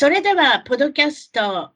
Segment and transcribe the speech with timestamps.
[0.00, 1.72] それでは、ポドキャスト、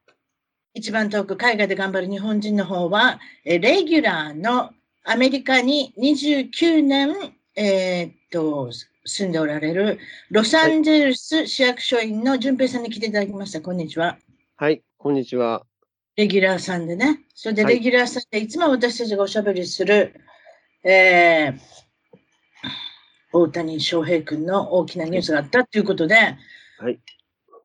[0.75, 4.71] 一番遠く海外で頑張る日本人の方は、レギュラーの
[5.03, 7.17] アメリカに29年、
[7.57, 8.71] えー、っと、
[9.05, 9.99] 住んでおられる
[10.31, 13.61] ロサンゼルス市役所員の淳平さんに来ていただきました。
[13.61, 14.17] こんにちは。
[14.55, 15.67] はい、こんにちは。
[16.15, 17.25] レギュラーさんでね。
[17.35, 20.15] それでレギュラーさんで、いつも私たちがおしゃべりする、
[20.85, 21.59] えー、
[23.33, 26.15] 大谷翔平君の大きなニュースがあったということで、
[26.79, 27.01] はい、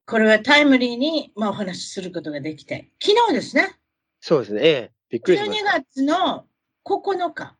[0.07, 3.75] これはタイムリーに、まあ、お話しすることができて、昨日ですね。
[4.21, 4.61] そうですね。
[4.63, 5.77] ええ、びっくりしました。
[5.79, 6.45] 12月の
[6.85, 7.57] 9日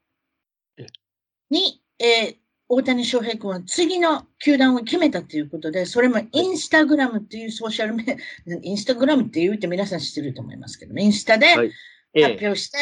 [1.50, 2.36] に、えー、
[2.70, 8.18] 大谷翔平君は次の球団を決めたということで、それもインスタグラムっていうソーシャルメ、
[8.64, 11.68] インスタグラムって言うって皆さん知ってると思いますけど、インスタで発
[12.16, 12.78] 表して、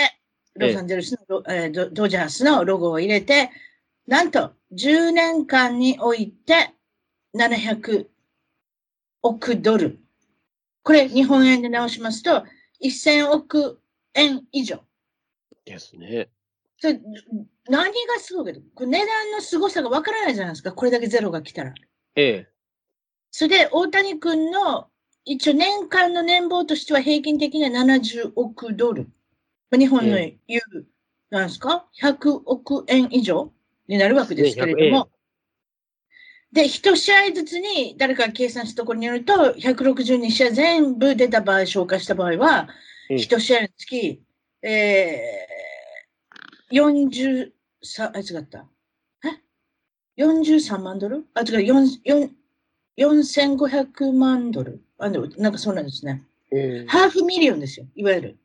[0.53, 3.50] ロサンゼルスの、えー、ドジャースのロゴを入れて、
[4.05, 6.69] なんと10年間において
[7.35, 8.05] 700
[9.25, 9.99] 億ドル。
[10.83, 12.45] これ、日本円で直しますと、
[12.83, 13.81] 1000億
[14.13, 14.83] 円以上。
[15.65, 16.29] ですね。
[16.77, 16.99] それ
[17.67, 20.71] 何がすごいけど、値段の凄さがわからないじゃないですか。
[20.71, 21.73] これだけゼロが来たら。
[22.15, 22.47] ええ。
[23.31, 24.88] それで、大谷君の、
[25.25, 29.09] 一応年間の年俸としては平均的には70億ドル。
[29.71, 30.61] 日本の言う、ええ、
[31.31, 33.51] なんですか ?100 億円以上
[33.88, 35.09] になるわけですけれども、
[36.55, 42.69] で、一試合ずつに誰かが計算したところによると、162試合全部出た場合、消化した場合は、
[43.09, 44.23] 一試合につき、
[44.61, 47.51] えー、40、
[47.83, 48.65] さ、あ、違った。
[49.25, 51.25] え ?43 万ドル？
[51.33, 52.29] あ、違う、4、
[52.97, 54.81] 4500万ドル？
[54.97, 56.23] あ、でも、なんかそうなんですね。
[56.53, 58.38] えー、ハーフミリオンですよ、いわゆる。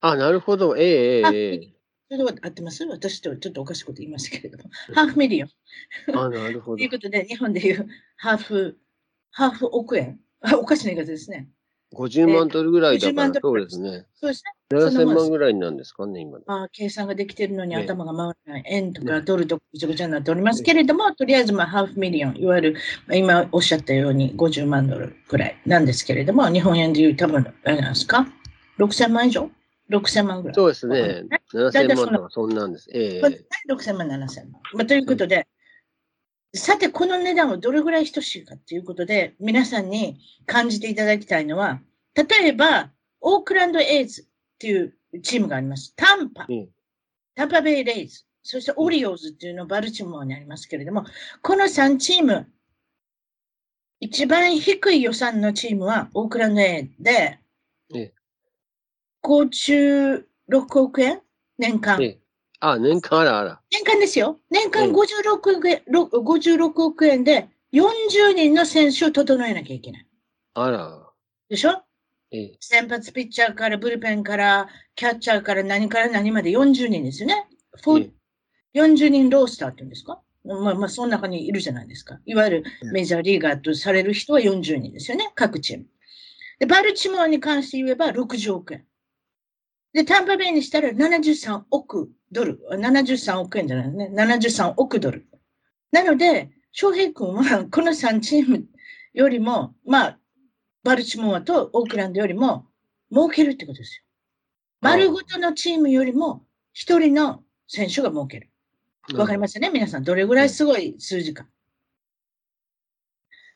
[0.00, 0.78] あ、なるほど。
[0.78, 1.74] ええええ
[2.10, 2.84] それでは合ってます？
[2.86, 4.64] 私とちょっとおかしいこと言いましたけれども、
[4.96, 5.50] half million。
[6.18, 6.78] あ、なるほど。
[6.78, 8.78] ということで、日本でいうハーフ、
[9.30, 10.18] ハーフ億円。
[10.58, 11.48] おかしな言い方ですね。
[11.94, 14.06] 50万ドルぐらいだから、そうですね。
[14.16, 14.54] そうですね。
[14.76, 16.40] 7000万ぐらいなんですかね、今。
[16.48, 18.64] あ計算ができているのに頭が回らない。
[18.66, 22.76] 円とかドルとかぐちゃぐちゃになっておりますけれども、とりあえずまあ half million、いわゆる
[23.12, 28.26] 今おっしゃったように50万ドルぐらいなんですけれども、日本円でいう多分、あれなんですか
[28.78, 29.48] ?6000 万以上？
[29.90, 30.54] 6000万ぐらい。
[30.54, 31.24] そうですね。
[31.52, 32.88] 7000万とかそんなんです。
[32.92, 33.38] ええー。
[33.68, 34.62] 6000万、7000万。
[34.74, 35.46] まあ、ということで、
[36.54, 41.80] さて、この値段はどれぐらい等しいかということで、皆さんに感じていただきたいのは、
[42.14, 42.90] 例えば、
[43.20, 44.24] オークランドエイズっ
[44.58, 45.94] ていうチームがあります。
[45.94, 46.68] タンパ、うん、
[47.34, 51.04] タンパベイレイズ、そしてオリオーズっていうのバルチモアにありますけれども、
[51.42, 52.46] この3チーム、
[54.00, 57.38] 一番低い予算のチームはオークランドエイズで、
[59.22, 60.24] 56
[60.80, 61.20] 億円？
[61.58, 62.02] 年間。
[62.02, 62.18] え
[62.60, 63.60] あ、年間あらあら。
[63.70, 64.38] 年間ですよ。
[64.50, 70.06] 年間56億円、56億円で40人の選手を整えなきゃいけない。
[70.54, 71.06] あら。
[71.48, 71.82] でしょ？
[72.32, 77.46] ええ、先発ピッチャーからブルペンからキャッチャーから何から何まで40人ですよね。
[77.76, 78.10] え
[78.74, 80.20] え、40人ロースターって言うんですか？
[80.44, 82.18] まあまあ、その中にいるじゃないですか。
[82.24, 85.32] いわゆるメジャーリーガーとされる人は40人ですよね。
[85.34, 85.86] 各チーム。
[86.58, 88.86] で、バルチモアに関して言えば60億円。
[89.92, 92.60] で、タンパベイにしたら73億ドル。
[92.70, 94.10] 73億円じゃないね。
[94.14, 95.26] 73億ドル。
[95.90, 98.64] なので、翔平君はこの3チーム
[99.12, 100.18] よりも、まあ、
[100.84, 102.66] バルチモアとオークランドよりも
[103.10, 104.04] 儲けるってことですよ。
[104.80, 108.50] 丸ごとのチームよりも一人の選手が儲ける。
[109.14, 110.04] わかりますよね皆さん。
[110.04, 111.46] どれぐらいすごい数字か。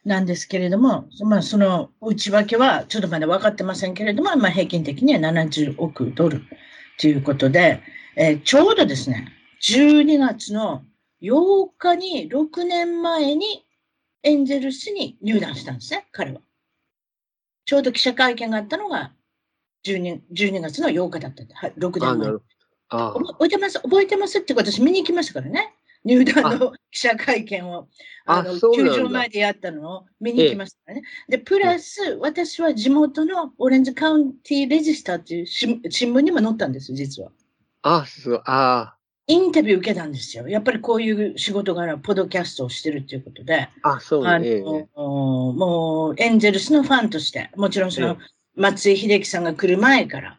[0.05, 6.43] なんですけれども、まあ、その内訳はちょっとまだ分かってませんけれども、まあ、平均的には70億ドル
[6.99, 7.81] ということで、
[8.17, 10.85] えー、ちょうどですね、12月の
[11.23, 13.65] 8日に6年前に
[14.23, 16.41] エンゼルスに入団したんですね、彼は。
[17.65, 19.13] ちょうど記者会見があったのが
[19.87, 22.29] 12、12月の8日だったんで、6年前。
[22.91, 25.75] 覚えてます、覚えてますって私見に行きましたからね。
[26.05, 27.89] 入団の記者会見を、
[28.27, 31.03] ああの、球場前でやったのを見に行きましたね。
[31.29, 37.31] で、プラス、私は地元のオレンジカウンティレジスターっていう新新聞にも載ったんですよ、実は。
[37.83, 38.41] あ、すごい。
[38.45, 38.95] あ
[39.27, 40.49] インタビュー受けたんですよ。
[40.49, 43.71] やっぱりこういう仕事柄、ポッドキャストをしてるっていうことで。
[43.83, 43.95] あ。
[43.95, 44.49] あ、そうあね。
[44.49, 48.19] ええの、もう、エンゼルスのファンとして、もちろんそえの、
[48.55, 50.39] 松井秀喜さんが来る前から、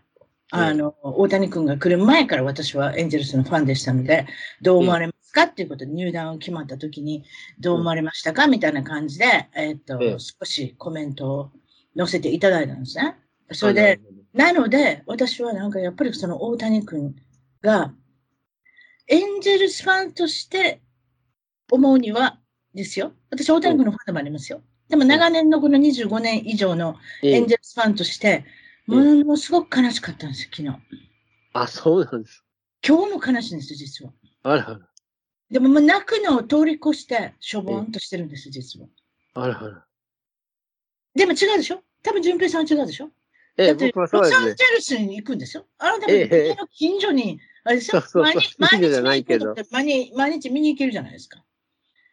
[0.51, 4.27] あの、大谷君が来る前から私はエンゼルスのファンでしたので、
[4.61, 7.23] どう思われますかっていうことで入団を決まった時に、
[7.59, 8.47] どう思われましたか？
[8.47, 11.51] みたいな感じで、えっとええ、少しコメントを
[11.97, 13.17] 載せていただいたんですね。
[13.51, 14.01] それあで、、
[14.33, 17.15] なので、私はなんかやっぱりその大谷君
[17.61, 17.93] が、
[19.07, 20.81] エンゼルスファンとして
[21.71, 22.39] 思うには
[22.73, 23.11] ですよ。
[23.29, 24.61] 私、大谷君のファンでもありますよ。
[24.89, 28.45] でも長年のこの25年以上のええエンゼルスファンとして、
[28.87, 30.75] ものすごく悲しかったんですよ、昨日。
[31.53, 32.43] あ、そうなんです。
[32.87, 34.11] 今日も悲しいんですよ、実は。
[34.43, 34.79] あらあら。
[35.51, 38.87] でも泣くのを通り越して、しょぼんとしてるんです、実は。
[39.35, 39.85] あらあら。
[41.13, 41.81] でも違うでしょ？
[42.03, 43.09] 多分、淳平さんは違うでしょ？
[43.57, 44.67] ええ、僕はそうロサンですね。
[44.67, 45.65] ゼルスに行くんですよ。
[45.77, 48.01] あなたもえの近所に、あれですよ？
[48.15, 51.43] 毎日、毎近所じゃない日毎日見に行けるじゃないですか。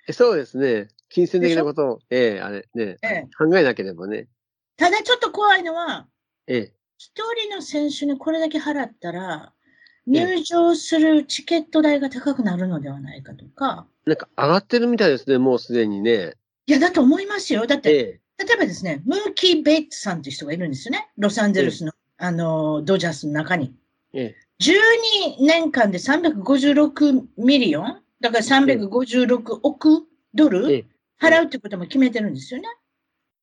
[0.08, 0.88] えそうですね。
[1.08, 4.28] 金銭的なことを、ええ、あれ、ね、ええ考えなければね。
[4.76, 6.06] ただちょっと怖いのは、
[6.46, 6.74] ええ。
[6.98, 7.12] 一
[7.48, 9.61] 人の選手にこれだけ払ったら、ええ
[10.06, 16.34] 入場するチケット代が高くなるのではないかとか、なんか上がってるみたいですね、もうすでにね。
[16.66, 17.66] いや、だと思いますよ。
[17.66, 18.44] だって、ええ。
[18.44, 21.10] 例えばですね、ムーキー・ベイツさんという人がいるんですよね。
[21.16, 23.74] ロサンゼルスの、あの、ドジャースの中に。
[24.12, 24.36] ええ。
[24.60, 30.86] 12年間で356 million だから356億ドルええ。
[31.20, 32.68] 払うってことも決めてるんですよね。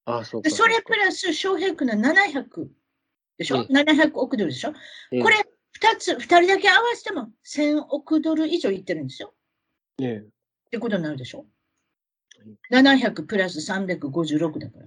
[0.06, 0.56] あ、そうですか。
[0.56, 2.68] それプラス、翔平君の700
[3.38, 3.66] でしょ？
[3.70, 4.74] え ?700 億ドルでしょ？
[5.12, 5.38] ええこれ、
[5.82, 9.34] 二つ、二人だけ合わせても1000億ドル以上いってるんですよ。
[10.02, 10.18] ええ。
[10.18, 10.24] っ
[10.72, 11.46] てことになるでしょ
[12.72, 14.86] ?700 プラス356だから。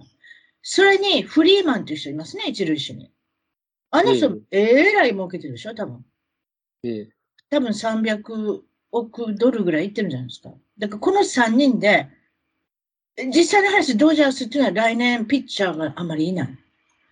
[0.61, 3.11] それにフリーマンという人いますね、一塁手に。
[3.89, 5.73] あの人、えらい儲けてるでしょ？
[5.73, 6.05] 多分。
[6.83, 7.09] ええ。
[7.49, 8.61] 多分300
[8.91, 10.53] 億ドルぐらいいってるんじゃないですか。
[10.77, 12.07] だからこの3人で、
[13.17, 16.57] 実際の話、ドジャースっていうのは来年ピッチャーがあまりいない。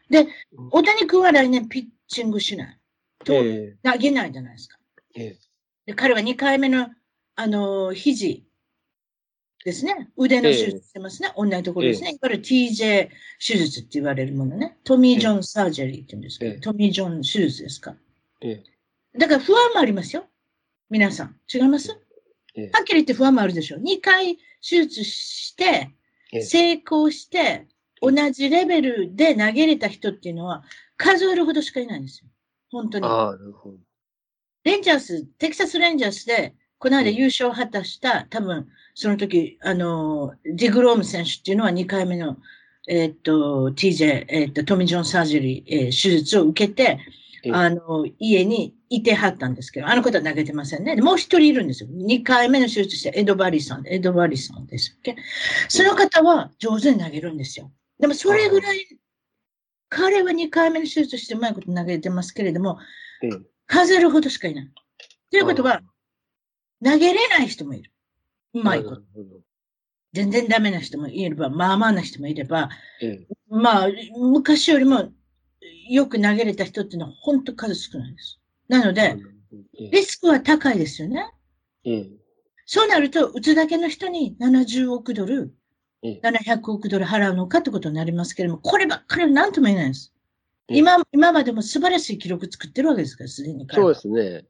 [0.10, 0.28] で、
[0.72, 2.81] 大谷君は来年ピッチングしない。
[3.26, 4.78] 投げないじゃないですか。
[5.16, 5.24] え。
[5.24, 5.38] ええ。
[5.88, 6.90] で彼は2回目の、
[7.36, 8.46] あのー肘
[9.64, 10.10] ですね。
[10.18, 11.32] 腕の手術してますね。
[11.38, 12.10] 同じところですね。
[12.10, 13.10] いわゆる TJ
[13.46, 14.78] 手術って言われるものね。
[14.84, 17.96] トミー・ジョン・サージャリーって言うんですけど、ええトミー・ジョン手術ですか。
[18.42, 18.64] え
[19.14, 19.20] え。
[19.20, 20.26] だから不安もありますよ。
[20.90, 21.36] 皆さん。
[21.54, 21.96] 違います？
[22.56, 22.70] ええ。
[22.74, 23.82] はっきり言って不安もあるでしょう。
[23.82, 25.92] 2回手術して、
[26.34, 27.68] ええ成功して、
[28.02, 30.64] 同じレベルで投げれた人っていうのは
[30.98, 32.30] 数えるほどしかいないんですよ。
[32.72, 33.06] 本当に。
[33.06, 33.78] ああ、なるほど。
[34.64, 42.38] レンジャース、テキサスレンジャースで、この間優勝を果たした、多分、その時、あの、ディグローム選手っていうのは2回目の、
[42.88, 47.00] えーっと、TJ、えーっと、トミー・ジョン・サージェリー、えー手術を受けて、
[47.44, 50.96] ええあの、家にいてはったんですけど、あの方は投げてませんね。
[50.96, 51.90] でもう一人いるんですよ。
[51.90, 55.16] 2回目の手術して、エド・バリさん、エド・バリさんですっけ。
[55.70, 57.72] その方は上手に投げるんですよ。
[58.00, 58.86] でもそれぐらい、
[59.92, 62.80] 彼は2回目の手術してうまいこと投げてますけれども、
[63.22, 63.30] ええ。
[63.68, 64.72] 数えるほどしかいない。
[65.30, 65.82] ということあは、
[66.84, 67.92] 投げれない人もいる。
[68.54, 69.02] うまいこと。
[70.14, 72.70] 全然ダメな人もいれば、まあまあな人もいれば、
[73.02, 73.28] ええ。
[73.50, 75.12] まあ、昔よりも
[75.90, 78.40] よく投げれた人っていうのは本当数少ないです。
[78.70, 79.18] なので、
[79.78, 79.90] ええ。
[79.92, 81.30] リスクは高いですよね。
[81.84, 82.10] ええ。
[82.66, 85.61] そうなると、打つだけの人に70億ドル、ええ
[86.04, 90.14] 700億ドル払うのかってことになりますけれども、こればっかりは何とも言えないです。
[90.68, 94.46] ええ今、今までも素晴らしい記録作ってるわけですから、すでにそうですね。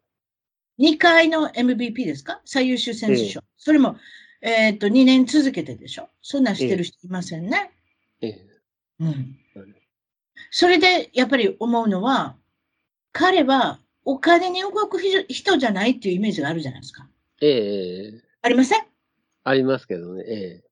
[0.80, 2.42] 2回の MVP ですか？
[2.46, 3.42] 最優秀選手賞。
[3.58, 3.98] それも、
[4.42, 6.10] えっ、と、2年続けてでしょ？
[6.22, 7.72] そんなんしてる人いませんね。
[8.22, 8.48] ええ。
[9.00, 9.76] うんうん。
[10.52, 12.36] それで、やっぱり思うのは、
[13.12, 17.08] 彼はお金に動く人人じゃないっていうイメージがあるじゃないですか。
[17.42, 18.22] ええ。
[18.42, 18.82] ありません？
[19.44, 20.24] ありますけどね。
[20.28, 20.64] ええ。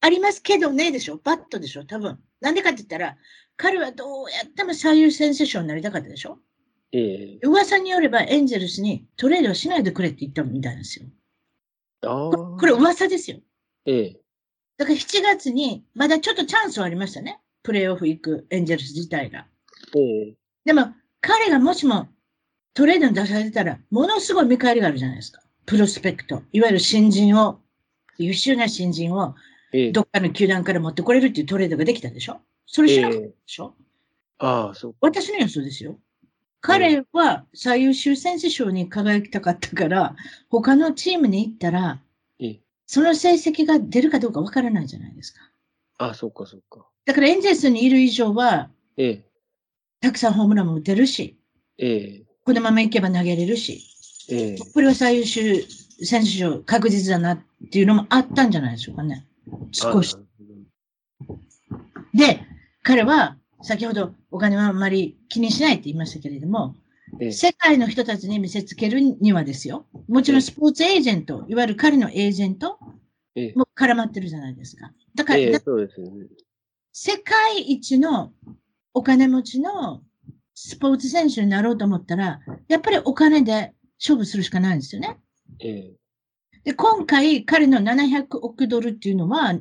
[0.00, 1.16] ありますけどね、でしょ？
[1.22, 1.84] バットでしょ？
[1.84, 2.18] 多分。
[2.40, 3.16] なんでかって言ったら、
[3.56, 6.38] 彼はどうやっても最優先選手になりたかったでしょ？
[6.92, 7.46] ええ。
[7.46, 11.06] 噂によればエンゼルスにトレードはしないでくれって言ったみたいなんですよ。
[12.06, 12.30] ああ。
[12.30, 13.38] ここれ噂ですよ。
[13.86, 14.20] ええ。
[14.78, 17.40] だから7月に、まだちょっとチャンスはありましたね。
[17.64, 19.46] プレーオフ行くエンゼルス自体が。
[19.96, 20.00] え
[20.30, 20.34] え。
[20.64, 22.06] でも、彼がもしも
[22.74, 25.42] トレードに出されたら、ものすごい見返りがあるじゃないですか。
[25.66, 26.42] プロスペクト。
[26.52, 27.58] いわゆる新人を、
[28.18, 29.34] 優秀な新人を
[29.72, 29.92] ええ。
[29.92, 32.40] どっかの球団から持ってこれるっていうトレードができたでしょ？
[32.66, 33.74] それしなかったでしょ、
[34.38, 34.94] ああ、そう。
[35.00, 35.98] 私の予想ですよ。
[36.60, 40.16] 彼は最優秀選手賞に輝きたかったから、
[40.50, 42.00] 他のチームに行ったら、
[42.40, 42.60] ええ。
[42.86, 45.40] その成績が出るかどうかわからないじゃないですか。
[45.98, 46.86] あ、そっかそっか。
[47.04, 49.24] だからエンゼルスにいる以上は、ええ。
[50.00, 51.38] たくさんホームランも打てるし、
[51.78, 52.22] ええ。
[52.44, 53.84] このままいけば投げれるし、
[54.30, 54.56] ええ。
[54.72, 55.64] これは最優秀
[56.02, 59.26] 選手賞確実だなっていうのもあったんじゃないでしょうかね。
[59.72, 60.16] 少し。
[62.14, 62.40] で、
[62.82, 66.74] 彼は先ほどお金はあんまり気にしないって言いましたけれども、
[67.20, 67.32] ええ。
[67.32, 69.86] 世界の人たちに見せつけるにはですよ。
[70.08, 72.78] もちろんスポーツエージェント、いわゆる彼のエージェント
[73.34, 73.52] ええ。
[73.56, 74.92] も絡まってるじゃないですか。
[75.14, 76.26] だから、えそうですよね。
[76.92, 78.32] 世界一の
[78.94, 80.02] お金持ちの
[80.54, 85.18] スポーツ選手になろうと思ったら、やっぱりお金で勝負するしかないんですよね。
[85.60, 85.92] ええ。
[86.68, 89.54] で、今回彼の700億ドルっていうのは、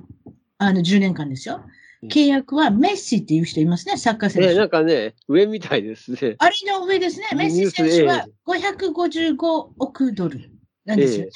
[0.57, 1.63] あの10年間ですよ
[2.03, 2.09] うん。
[2.09, 4.49] 契約はメッシっていう人いますね、サッカー選手。
[4.49, 6.35] ええ、なんかね、上みたいですね。
[6.37, 7.27] あれの上ですね。
[7.33, 10.51] メッシ選手は555億ドル
[10.83, 11.31] なんですよね。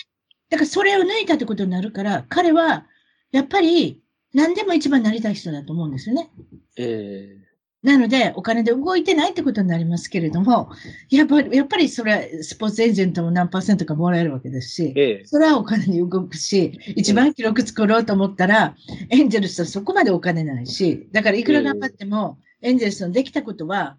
[0.49, 2.85] だからそれを抜いたってことになるから、彼は
[3.31, 4.01] やっぱり
[4.33, 6.29] 何でも一番になりたい人だと思うんですよね。
[6.75, 7.37] え
[7.83, 10.69] なので、お金で動いてないってことになりますけれども、
[11.09, 15.25] やっぱり、やっぱりそれはスポーツエージェントも何パーセントかもらえるわけですしえ。、ええ。
[15.25, 18.75] それはお金に動くし、一番記録作ろうと思ったら、
[19.09, 23.97] エンジェルスはそこまでお金ないし、だからいくら頑張っても、エンジェルスのできたことは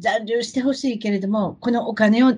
[0.00, 2.32] 残留してほしいけれども、このお金を、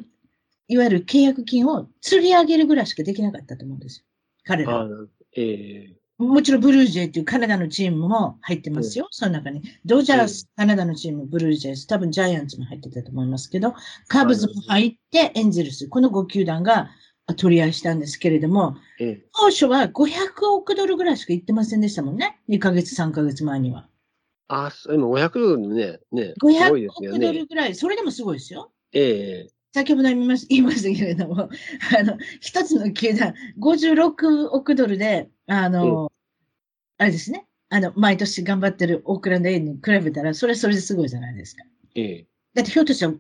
[0.69, 4.05] いわゆる契約金を釣り上げるぐらいしかできなかったと思うんですよ。
[4.45, 4.89] 彼らは。
[5.37, 6.02] ええ。
[6.23, 9.63] もちろんブルージェイっていうカナダのチームも入ってますよ、その中に。
[9.85, 13.75] ドジャース、カナダのチーム、ブルージェイズ、多分ジャイアンツも入ってたと思いますけど、
[14.09, 16.91] カブズも入って、エンゼルス、この5球団が
[17.37, 19.27] 取り合いしたんですけれども、ええ。
[19.35, 22.41] 当初は500億ドルぐらいしか言ってませんでしたもんね。
[22.49, 23.89] 2ヶ月、3ヶ月前には。
[24.49, 27.47] あ、今500ドルね、ね、すごい500ですよ億ドルね。
[27.47, 28.71] ぐらい、それでもすごいですよ。
[28.93, 29.53] ええ。
[29.75, 31.49] 先ほど言いまし言いましたけれども、
[31.99, 35.31] あの、一つの球団、56億ドルで、
[35.61, 36.11] あの、
[36.97, 41.65] あれですね、あの、毎年頑張ってるオークランドエイに比べたら、それはそれですごいじゃないですか。
[41.95, 42.27] ええ。
[42.55, 43.13] だってひょっとしたら、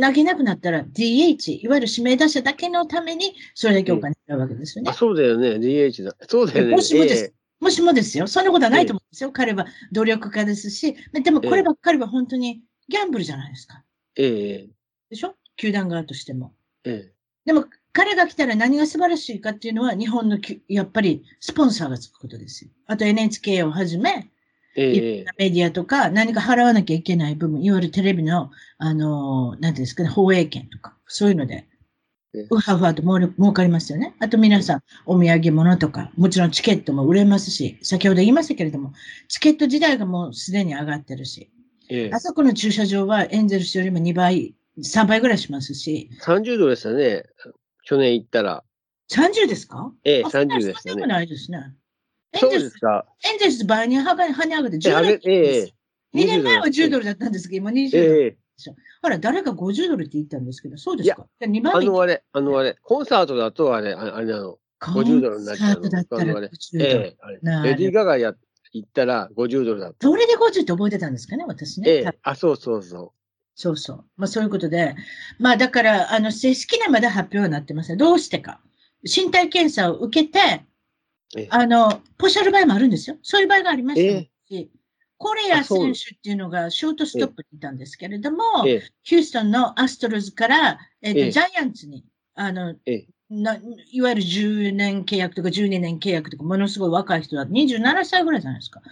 [0.00, 4.94] 投げなくなったら DH、いわゆる指名打者だけのために、それだけお金使うわけですよねあ、。
[4.94, 5.56] そうだよね。
[5.56, 6.14] DH だ。
[6.28, 6.76] そうだよね。
[6.76, 8.28] もしもですえもしもですよ。
[8.28, 9.32] そんなことはないと思うんですよ。
[9.32, 13.82] 彼は努力家ですし、でもこればっかりは本当にギャンブルじゃないですか。
[14.14, 14.24] え。
[14.24, 14.68] ええ。
[15.10, 15.34] でしょ？
[15.56, 16.54] 球団側としても。
[16.84, 17.12] ええ。
[17.46, 17.64] でも
[17.96, 22.70] 彼が来たら何が素晴らしいかっていうのは日本のきやっぱりスポンサーがつくことですよ。
[22.86, 24.30] あと NHK をはじめ、
[24.76, 25.24] え。
[25.38, 31.66] メディアとか何か払わなきゃいけない部分、いわゆるテレビの、あのー、なんていうんですかね、放映権とか、そういうので
[32.34, 34.14] ええ、うはうはと儲かりますよね。
[34.18, 38.92] あと皆さん、お土産物とか、もちろんチケットも売れますし、先ほど言いましたけれども、
[39.28, 41.50] チケット自体がもうすでに上がってるし、
[41.88, 42.20] ええあ。
[42.20, 47.24] そこの駐車場はエンゼルスよりも2倍、3倍ぐらいしますし、30ドルでしたね。
[47.86, 48.64] 去年行ったら。
[49.10, 49.92] 30ですか？
[50.04, 51.00] ええ、あそんな30でしたね。
[51.00, 51.72] そんないですね。
[52.32, 53.06] エそうですか？
[53.24, 54.26] エンゼルス倍に跳ね
[54.56, 55.72] 上がって10えあドルげええ。
[56.14, 57.00] 2年前は10ドル。
[57.00, 58.22] ルだったんですけど、今20ドル。
[58.22, 58.36] ええ。
[59.02, 64.58] ほら、誰か50ドルって言ったんですけど、そうですか？2あのあれ、あのあれ、コンサートだとあれ、ああれなの。
[64.80, 66.84] 50ドルになっちゃうのコンサートだったらあれ50ドル。
[66.84, 67.16] ええ。
[67.20, 68.34] あれなるレディー・ガガや
[68.72, 70.08] 行ったら50ドルだった。
[70.08, 71.88] どれで50って覚えてたんですかね、私ね。
[71.90, 72.18] ええ。
[72.22, 73.12] あ、そうそうそ
[73.56, 74.04] そうそう。
[74.16, 74.94] まあそういうことで。
[75.38, 77.96] まあだから、あの、正式なまだ発表はなってません。
[77.98, 78.60] どうしてか。
[79.02, 80.38] 身体検査を受けて、
[81.36, 83.16] ええあの、ポシャる場合もあるんですよ。
[83.22, 84.70] そういう場合がありましたえし、
[85.16, 88.44] コレア選手っていうのがショートストップにいたんですけれども。
[89.02, 93.58] ヒューストンのアストロズから、えっ、と、ええジャイアンツに、あの、ええな
[93.90, 97.44] いわゆる10年契約とか12年契約とか、ものすごい若い人だ。
[97.46, 98.82] 27歳ぐらいじゃないですか。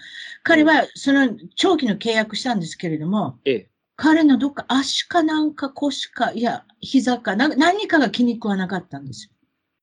[0.42, 3.70] 彼は、その、長期の契約したんですけれども、ええ。
[3.96, 9.30] 彼のどっか足かなんか腰か、いや、膝か、な何かが気に食わなかったんですよ。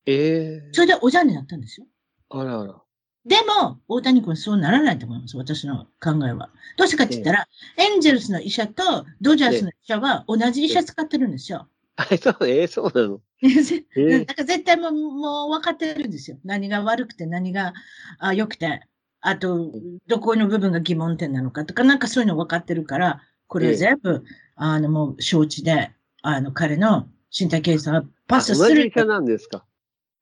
[0.06, 0.70] ええ。
[0.74, 1.88] それでおじゃんになったんですよ。
[2.30, 2.82] あらあら。
[3.26, 5.38] でも、大谷君はそうならないと思います。
[5.38, 6.50] 私の考えは。
[6.78, 11.68] どうしてかって言ったら、エンゼルスの医者とドジャースの医者は同じ医者使ってるんですよ。
[11.98, 13.22] あ、そう、ええ、そうなの。
[13.42, 14.26] ええ。
[14.26, 16.40] だから絶対もうもう分かってるんですよ。
[16.44, 17.74] 何が悪くて何が
[18.18, 18.88] あ良くて、
[19.20, 19.72] あと、
[20.08, 24.24] どこの部分が疑問点なのかとか、なんかそういうの分かってるから、これは全部、
[24.56, 25.92] あの、もう承知で、
[26.22, 28.92] あの、彼の身体検査はパあスする同じ医。
[28.96, 29.66] 者なんですか？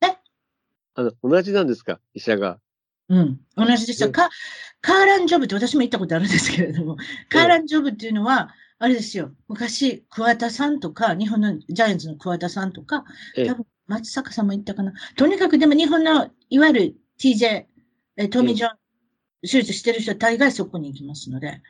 [0.02, 0.18] え？
[0.96, 2.00] あの、同じなんですか？
[2.16, 2.60] 医者が。
[3.08, 4.08] うん、同じですよ。
[4.08, 4.30] うんカ
[4.82, 6.98] カーランジョブって私も行ったことあるんですけれども、
[7.30, 9.32] カーランジョブっていうのは、あれですよ。
[9.48, 13.04] 昔、桑田さんとか、日本のジャイアンツの桑田さんとか、
[13.38, 14.94] ええ多分松坂さんも言ったかな。
[15.18, 17.66] とにかくでも日本の、いわゆる TJ、
[18.18, 18.72] えトミー・ジョン、
[19.42, 21.62] 手術してる人は大概そこに行きますので、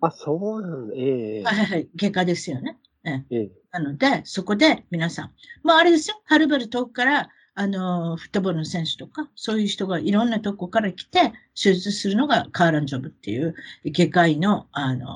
[0.00, 0.94] あ、そうなんだ。
[0.96, 1.42] ええ。
[1.42, 2.78] はいはいはい、外科ですよね。
[3.04, 3.50] えええ。
[3.72, 15.06] なので、そこで皆さん、まああれですよ、はるばる遠くから、あの、フットボールの選手とか、そういう人がいろんなとこから来て、手術するのがカーランジョブっていう、外科医の、あの、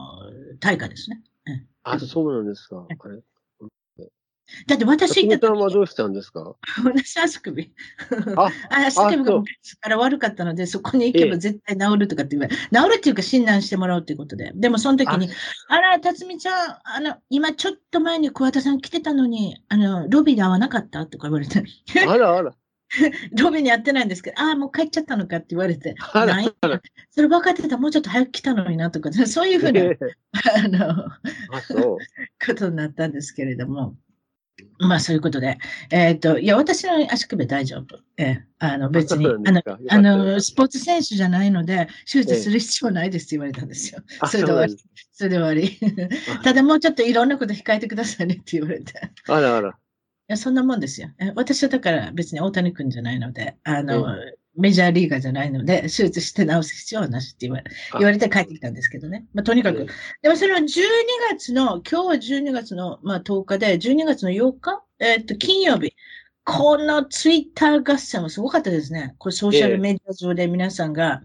[0.60, 1.22] 大会ですね。
[1.84, 2.86] あ、そうなんですか。
[4.66, 6.54] だって私行った時はどうしたんですか？
[6.84, 7.72] 私足首。
[8.36, 14.52] あ、あ 足首がそう昔から悪かったので、そこに行けば絶対治るとかって言われ、治るっていうか診断してもらうっていうことで。
[14.54, 15.28] でもその時に、
[15.68, 21.62] あら、辰巳ちゃん、あの、今ちょっと前に桑田さん来てたのに、あの、ロビーで会わなかったとか言われて、
[22.06, 22.54] あらあら。
[23.36, 26.36] ロビーに会ってないんですけど、ああ、もう帰っちゃったのかって言われて、あら。
[27.10, 30.06] それ分かってたらもうちょっと早く来たのになとか、そういうふうな、ええ
[30.64, 31.08] あの。
[32.46, 33.96] ことになったんですけれども、
[34.78, 35.58] まあそういうことで、
[35.90, 38.00] えっ、と、いや、私の足首大丈夫。
[38.16, 44.00] ええあの別にあのあの、スポーツ選手じゃないので、手術する必要ないですって言われたんですよ。
[44.20, 44.76] あそれで終わり。
[45.12, 45.78] それで終わり。
[46.40, 48.92] あただもうちょっといろんなこと控えてくださいねって言われて。
[48.92, 48.94] い
[49.28, 49.78] あらあら。
[50.28, 51.10] や、そんなもんですよ。
[51.18, 54.06] え私はだから別に大谷君じゃないので、あの、
[54.56, 59.26] メジャーリーガーじゃないので、手術して治す必要はなしって言われあ言われて帰ってきたんですけどね。
[59.34, 59.86] まあ、とにかくええ。
[60.22, 60.64] でもそれは12
[61.30, 65.94] 月の、今日は12月の、まあ、10日で、12月の8日えーっと、金曜日。
[66.44, 69.14] このツイッター合戦はすごかったですね。
[69.18, 71.22] これソーシャルメディア上で皆さんが、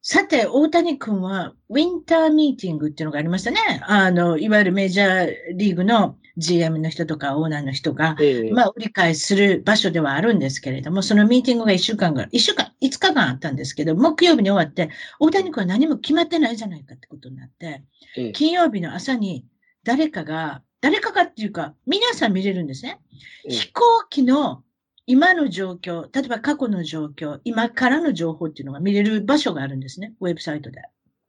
[0.00, 3.58] さて、大谷君は、ウィンターミーティングっていうのがありましたね。
[3.84, 17.84] あの、いわゆるメジャーリーグの GM の人とかオーナーの人が、ええまあ、売り買いする場所ではあるんですけれども、そのミーティングが1週間が、1週間、5日間あったんですけど、木曜日に終わって、大谷君は何も決まってないじゃないかってことになって、
[18.16, 19.44] ええ金曜日の朝に
[19.84, 23.00] 誰かが、誰かがっていうか、皆さん見れるんですね。
[23.44, 24.62] ええ飛行機の
[25.06, 30.14] 今の状況、例えば過去の状況、今からの情報っていうのが見れる場所があるんですね。
[30.20, 30.80] ウェブサイトで。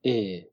[0.04, 0.50] ええ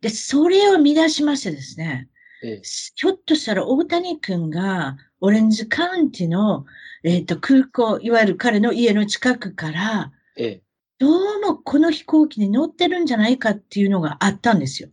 [0.00, 2.08] で、それを見出しましてですね、
[2.42, 6.64] ええひょっとしたら大谷君がオレンジカウンティの、
[7.02, 10.62] えっ、と、空港、いわゆる彼の家の近くから、ええ
[10.98, 14.90] どうもこの飛行機に乗ってるんじゃないかっていうのがあったんですよ。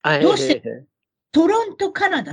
[0.00, 0.86] あどうしてえ
[1.30, 2.32] トロント、カナダ。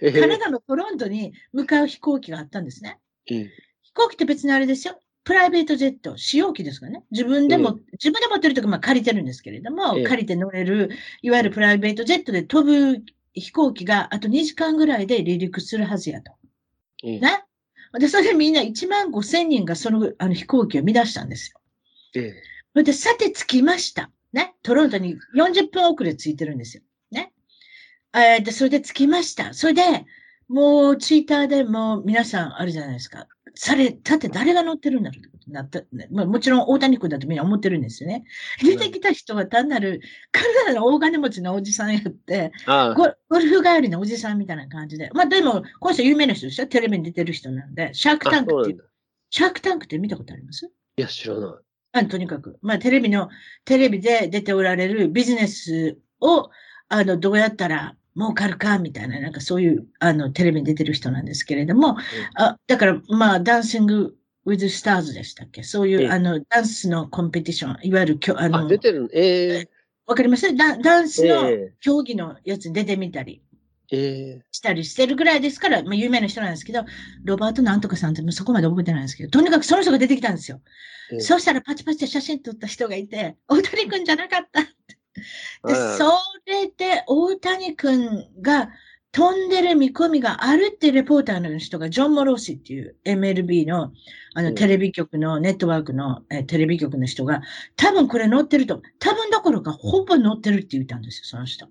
[0.00, 3.00] えええカナダのトロントに向かう飛行機があったんですね。
[3.30, 3.50] ええ
[3.82, 4.98] 飛行機って別にあれですよ。
[5.24, 7.04] プライベートジェット、使用機ですからね。
[7.10, 10.90] 自分でも、自分で持ってるときまあ借りてるんですけれども、ええ借りて乗れる、
[11.20, 13.02] いわゆるプライベートジェットで飛ぶ
[13.34, 16.32] 飛行機があと2時間ぐらいで離陸するはずやと。
[17.02, 17.44] ええね。
[17.98, 21.60] で、それでみんな1万5千人がそのあの飛行機を見出したんですよ。
[22.16, 22.34] え
[22.74, 24.10] えで、さて着きました。
[24.32, 24.54] ね。
[24.62, 26.82] トロントに40分遅れ着いてるんですよ。
[27.10, 27.32] ね。
[28.12, 29.54] えーで、それで着きました。
[29.54, 29.82] それで、
[30.48, 33.26] もうツイッターでもう皆さんあるじゃないですか。
[33.56, 35.80] され、さて誰が乗ってるんだろうってことになった。
[35.92, 38.24] ねまあ、もちろん大谷君だとみんな思ってるんですよね。
[38.60, 40.00] 出てきた人は単なる
[40.32, 45.10] カナダの大金持ちのおじさんやって、ゴゴルフ帰りのおじさんみたいな感じで。
[45.14, 46.66] まあでも、この人有名な人でしょ？
[46.66, 48.84] テレビに出てる人なんで、シャークタあンクっていう。
[49.30, 50.66] シャークタンクって見たことあります？
[50.66, 51.50] いや、知らない。
[51.92, 53.28] あとにかく、まあ、テレビの、
[53.64, 56.50] テレビで出ておられるビジネスを、
[56.88, 61.96] あの、どうやったら儲かるか、みたいな、なんかそういう、あの、テレビに出てる人なんですけれども、
[62.36, 65.62] あだから、まあ、ダンシング・ウィズ・スターズでしたっけ？
[65.62, 66.08] そういう、ええ。
[66.10, 69.08] あの、ダンスのコンペティション、いわゆるああ、の、出てるの？
[69.12, 69.68] ええ。
[70.06, 73.42] わかりますダダンスのえ競技のやつに出てみたり
[73.90, 74.42] ええ。
[74.52, 76.84] したりしてるぐらいですから、まあ、有名な人なんですけど、
[77.24, 80.60] ロバートなんとかさんってそこまで覚えてないんですけど、とにかくその人が出てきたんですよ。
[81.12, 81.20] ええ。
[81.20, 84.60] そうしたらパチパチで写真撮った人がいて、大谷君じゃなかった。
[84.60, 84.70] で、あ
[85.62, 86.12] らそ
[86.46, 88.70] れで大谷君が
[89.14, 93.92] 飛んでる見込みがあるってレポーターの人がジョン・モローシっていう MLB の
[94.34, 97.40] あうんのテレビ局のネットワークの、えーテレビ局の人が
[97.76, 101.68] 多分これ載ってると、多分どころかほぼ載ってるって言ったんですよ、その人。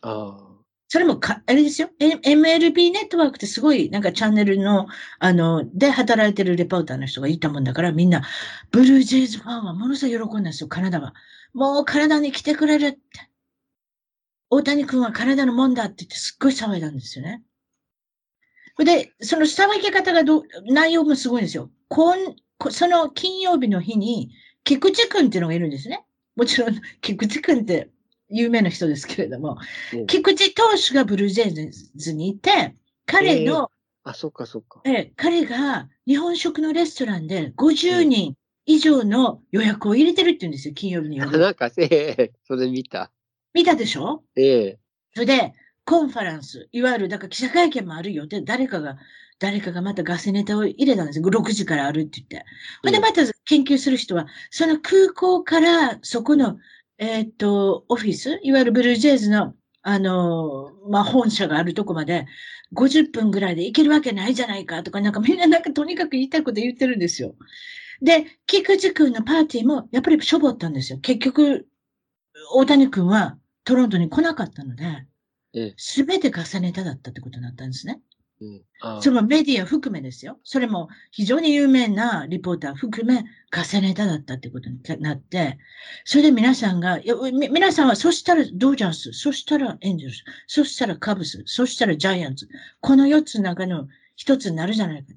[0.00, 0.48] あ
[0.90, 1.90] それもか、あれですよ。
[2.00, 4.86] え MLB ネットワークってすごい、なんかチャンネルの、
[5.18, 8.22] あの、で働いてるレポーターの人がいたもんだから、みんな、
[8.70, 11.12] ブルージェイズファンはものすごい喜んだんですよ、カナダは。
[11.52, 13.00] もう体に来てくれるって。
[14.50, 17.42] 大谷君は体のもんだって言ってすっごい騒いだんですよね。
[18.84, 21.70] で、その騒ぎ方がどう、内容もすごいんですよ。
[21.88, 24.30] こん、こその金曜日の日に、
[24.64, 26.04] 菊池君っていうのがいるんですね。
[26.36, 27.90] もちろん、 菊池君って
[28.28, 29.58] 有名な人ですけれども、
[29.92, 33.64] うん菊池投手がブルージェイズにいて、彼の、
[34.04, 34.10] あ。
[34.10, 34.80] あ、そっかそっか。
[34.84, 38.36] ええ彼が日本食のレストランで50人
[38.68, 41.38] 以上の予約を入れてるって言うんですよ、金曜日にあ夜。
[41.40, 41.86] なんか、え
[42.18, 43.10] えそれ見た。
[43.54, 44.22] 見たでしょ？
[44.36, 44.78] ええ
[45.14, 45.52] それで、
[45.86, 48.98] コンファレンス、いわゆる、だから記者会見もあるよって、誰かが、
[49.38, 51.24] 誰かがまたガセネタを入れたんですよ。
[51.24, 52.44] 6時からあるって言って。
[52.82, 56.58] ほんで、うんまた研究する人は、その空港から、そこの、
[56.98, 62.26] えーっと、オフィス、いわゆるブルージェイズのあの、まあ、本社があるとこまで
[62.74, 67.34] 50分ぐらいで行けるわけないじゃないかとか、なんかみんななんかとにかく言いたいこと言ってるんですよ。
[68.02, 70.98] で、菊池君のパーティーもやっぱりしょぼったんですよ。
[70.98, 71.66] 結局、
[72.52, 75.06] 大谷君はトロントに来なかったので、
[75.76, 78.00] すべて重ねただったってことになったんですね。
[78.40, 80.38] うん、そのメディア含めですよ。
[80.44, 85.58] それも非常に有名なリポーター含め、重ねただったってことになって、
[86.04, 87.16] それで皆さんが、いや
[87.50, 92.48] 皆さんは、そしたらドジャース、そしたらエンジェルス、そしたらカブス、そしたらジャイアンツ、
[92.80, 95.16] この4つの中の1つになるじゃないかっ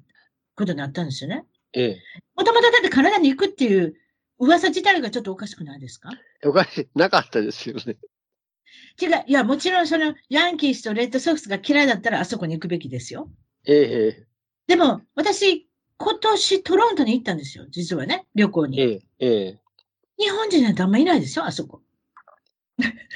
[0.56, 1.44] ことになったんですよね。
[1.74, 2.02] ええ。
[2.36, 3.94] もともとだってカナダに行くっていう
[4.38, 6.10] 噂自体がちょっとおかしくないですか？
[6.44, 7.96] おかしい、なかったですよね。
[9.00, 9.24] 違う。
[9.26, 13.30] いや、もちろんその、ヤンキースとレッドソックスが嫌いだったらあそこに行くべきですよ。
[13.66, 14.26] ええ
[14.66, 17.66] でも、私、今年トロントに行ったんですよ。
[17.70, 18.80] 実はね、旅行に。
[18.80, 19.58] ええええ
[20.18, 21.82] 日本人なんてあんまいないですよ、あそこ。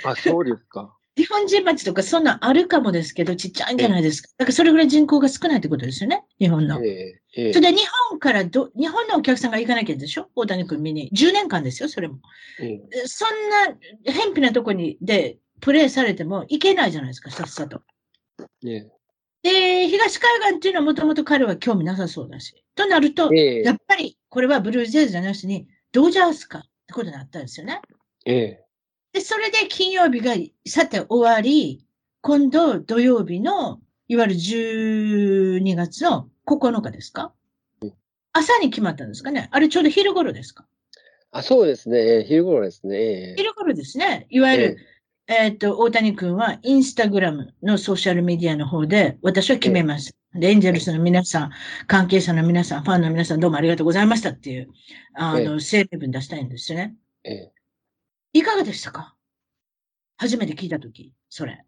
[0.05, 0.96] あ、そうですか。
[1.17, 4.29] 日本人町とかそんなんあるかもですけど、ちっちゃいんじゃないですか。
[4.37, 6.85] だからそれぐらい人口が少ないってことですよね、日本の。
[6.85, 10.29] ええそれで日本からど、日本のお客さんが行かなきゃでしょ？
[10.35, 11.11] 大谷君見に。
[11.15, 12.19] 10年間ですよ、それも。
[12.61, 17.83] ええ、そんな、偏僻なとこに、で、プレイされてもいけないじゃないですか、さっさと。
[18.63, 18.89] ね、
[19.43, 22.65] で、東海岸っていうのはもともと彼は興味なさそうだし。
[22.75, 27.81] となると、えやっぱりこれはブルージェイズじゃなしに、ドジャースかってことになったんですよね。
[28.27, 28.61] え
[29.17, 30.35] で、それで金曜日が
[30.69, 31.83] さて終わり、
[32.21, 37.33] 今度土曜日の、いわゆる12月の9日ですか？
[38.35, 39.49] 朝に決まったんですかね？
[39.53, 40.67] あれちょうど昼頃ですか？
[41.31, 42.27] あ、そうですね。
[42.29, 43.33] 昼頃ですね。
[43.39, 44.27] 昼頃ですね。
[44.29, 44.77] いわゆる、
[45.29, 50.15] えっ、と、大谷君はインスタグラムのソーシャルメディアの方で私は決めます。
[50.35, 51.51] で、エンジェルスの皆さん、
[51.87, 54.69] 関係者の皆さん、ファンの皆さんどうもありがとうございましたっていう、
[55.15, 56.95] あの、声明文出したいんですよね。
[57.25, 57.53] ええ。
[58.39, 59.15] いかがでしたか？
[60.19, 61.65] 初めて聞いたとき、それ。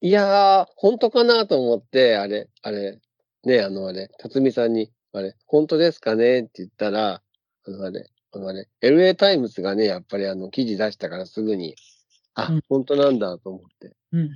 [0.00, 3.00] いやー、本当かなと思って、あれ、あれ、
[3.44, 7.22] ね、あのあれ、辰巳さんに、あれ、本当ですかねって言ったら、
[7.66, 11.74] あのあれ、あのあれ、LA タイムズがね、やっぱりあの、記事出したからすぐに、
[12.34, 13.96] あ、うん、本当なんだと思って。
[14.12, 14.30] うん、うん、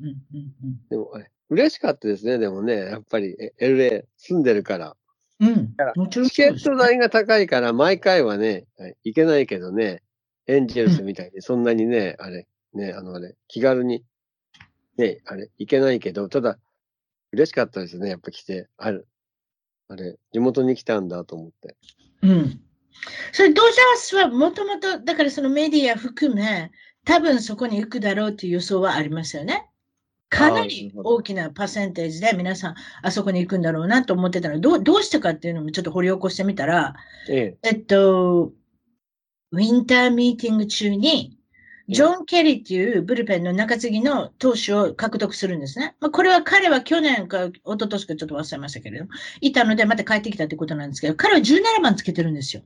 [0.00, 0.16] うん、
[0.64, 0.88] うん。
[0.88, 4.96] でも、あれ、嬉しかったですね、でもね、やっぱり、LA 住んでるから。
[5.40, 5.74] うん。
[5.76, 8.66] だからチケット代が高いから、毎回はね、
[9.04, 10.02] 行けないけどね、
[10.48, 14.02] エンジェルスみたいにそんなにね、うん、あれ、ね、あのあれ、気軽に、
[14.96, 16.58] ね、あれ、行けないけど、ただ、
[17.32, 19.06] 嬉しかったですね、やっぱ来て、ある。
[19.88, 21.76] あれ、地元に来たんだと思って。
[22.22, 22.60] うん。
[23.32, 26.72] それ、ドジャースはもともと、だからそのメディア含め、
[27.04, 29.68] 多分そこに行くだろうという予想はありますよね。
[30.30, 36.96] かなり大きなパーセンテージで皆さんあそこに行くんだろうなと思ってたのどうどうしてかっていうのもちょっと掘り起こしてみたら、
[37.30, 38.52] えええっと、
[39.52, 41.38] ウィンターミーティング中に、
[41.88, 45.96] ジョン・ケリーっていうブルペンの中継ぎの投手を獲得するんですね。
[46.00, 52.62] まあ、これは彼は去年か一昨年かちょっと忘れましたけれども、いたのでまた帰ってきたってことなんですけど、彼は17番つけてるんですよ。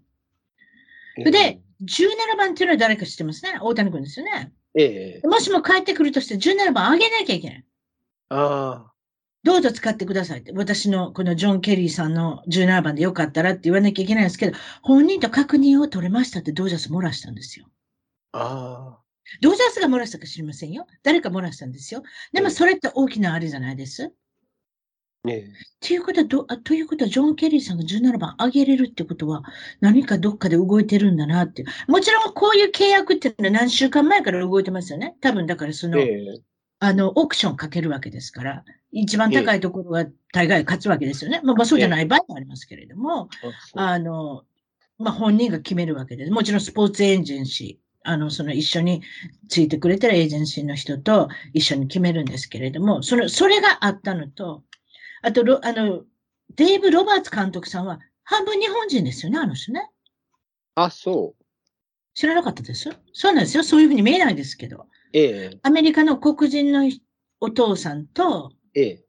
[1.17, 3.59] で、17番っていうのは誰か知ってますね？
[3.61, 4.53] 大谷君ですよね。
[4.75, 5.29] ええ。
[5.29, 7.65] もしも帰ってくるとして17番あげなきゃいけない。
[8.31, 8.92] ああ。
[9.45, 10.53] どうぞ使ってくださいって。
[10.53, 17.67] 私のこのジョン・ケリーさんの17番でよかったらって言わなきゃいけないんですけど、本人と確認を取れましたってドージャス漏らしたんですよ。
[18.33, 19.03] ああ。
[19.41, 20.87] ドージャスが漏らしたか知りませんよ。
[21.03, 22.03] 誰か漏らしたんですよ。
[22.33, 24.13] でもそれって大きなあれじゃないです？
[25.25, 25.47] ね
[25.81, 29.45] ということはど、ということは、ジョン・ケリーさんが17番上げれるってことは、
[29.81, 31.65] 何かどっかで動いてるんだなって。
[31.87, 35.17] もちろん、こういう契約っていうのは何週間前から動いてますよね。
[35.21, 36.41] 多分、だからその、え
[36.81, 41.41] あの、オークションかけるわけですから、一番高いところが大概勝つわけですよね。
[41.43, 43.29] まあ、まあ、そうじゃない場合もありますけれども、
[43.75, 44.45] あの、
[44.99, 46.31] まあ、本人が決めるわけです。
[46.31, 49.03] もちろん、スポーツエージェンシー、あの、その一緒に
[49.49, 54.63] ついてくれてるエージェンシーの人と一緒に決めるんですけれども、その、それがあったのと、
[55.23, 56.03] あと、あの、
[56.55, 59.89] デイブ・ロバーツ監督さんは半分日本人ですよね、あの人ね。
[60.75, 61.45] あ、そう。
[62.15, 62.91] 知らなかったです？
[63.15, 63.65] そうなんですよ。
[63.65, 64.87] そういうふうに見えないですけど。
[65.15, 65.59] ええ。
[65.63, 66.91] アメリカの黒人の
[67.41, 69.05] お父さんと、ええ。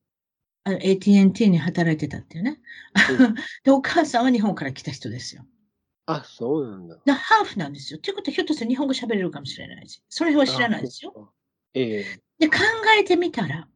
[0.66, 2.60] あの AT&T に働いてたっていうね。
[3.64, 5.46] で、お母さんは日本から来た人ですよ。
[6.06, 7.00] あ、そうなんだ。
[7.06, 8.00] だハーフなんですよ。
[8.00, 10.02] ということは、ひょっとしたら日本語喋れるかもしれないし。
[10.10, 11.34] それは知らないですよ。
[11.74, 12.22] ええ。
[12.40, 12.58] で、考
[13.00, 13.68] えてみたら、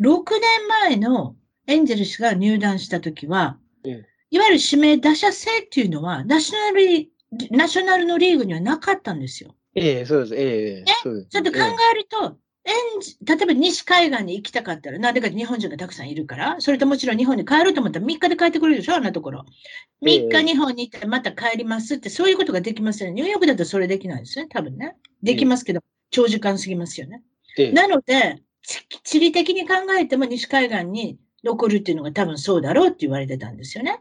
[0.00, 3.58] 6年前のエンゼルスが入団したときは、
[4.30, 7.08] いわゆる指名打者制っていうのは、ナショナル、
[7.50, 9.54] ナショナルのリーグにはなかったんですよ。
[9.74, 10.36] ええ、そうです。
[10.36, 10.40] え
[10.80, 11.28] え、そうです。
[11.28, 19.44] ちょっと考えると、ええ、例えば西海岸に行きたかったら、なんでか日本人がたくさんいるから、それともちろん日本に帰ると思ったら3日で帰ってくるでしょ、あんなところ。
[20.02, 23.14] 3日日本に行ってまた帰りますって、そういうことができますよね。
[23.14, 24.96] ニューヨークだとそれできないですね、多分ね。
[25.22, 27.22] できますけど、長時間すぎますよね。
[27.56, 27.72] ええ。
[27.72, 34.00] なので、ち地理的に考えても西海岸に残るっていうのが多分そうだろうって言われてたんですよね。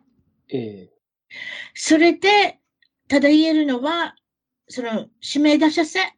[0.50, 0.89] ええ。
[1.74, 2.60] それで、
[3.08, 4.15] ただ言えるのは、
[4.67, 6.12] その指名打者戦。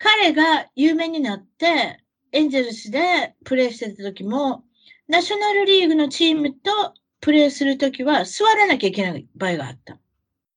[0.00, 4.64] うん彼が有名になって、エンゼルスでプレーしてた時も、
[5.08, 9.98] ナショナルリーグのチームとプレーするときは座らなきゃいけない場合があった。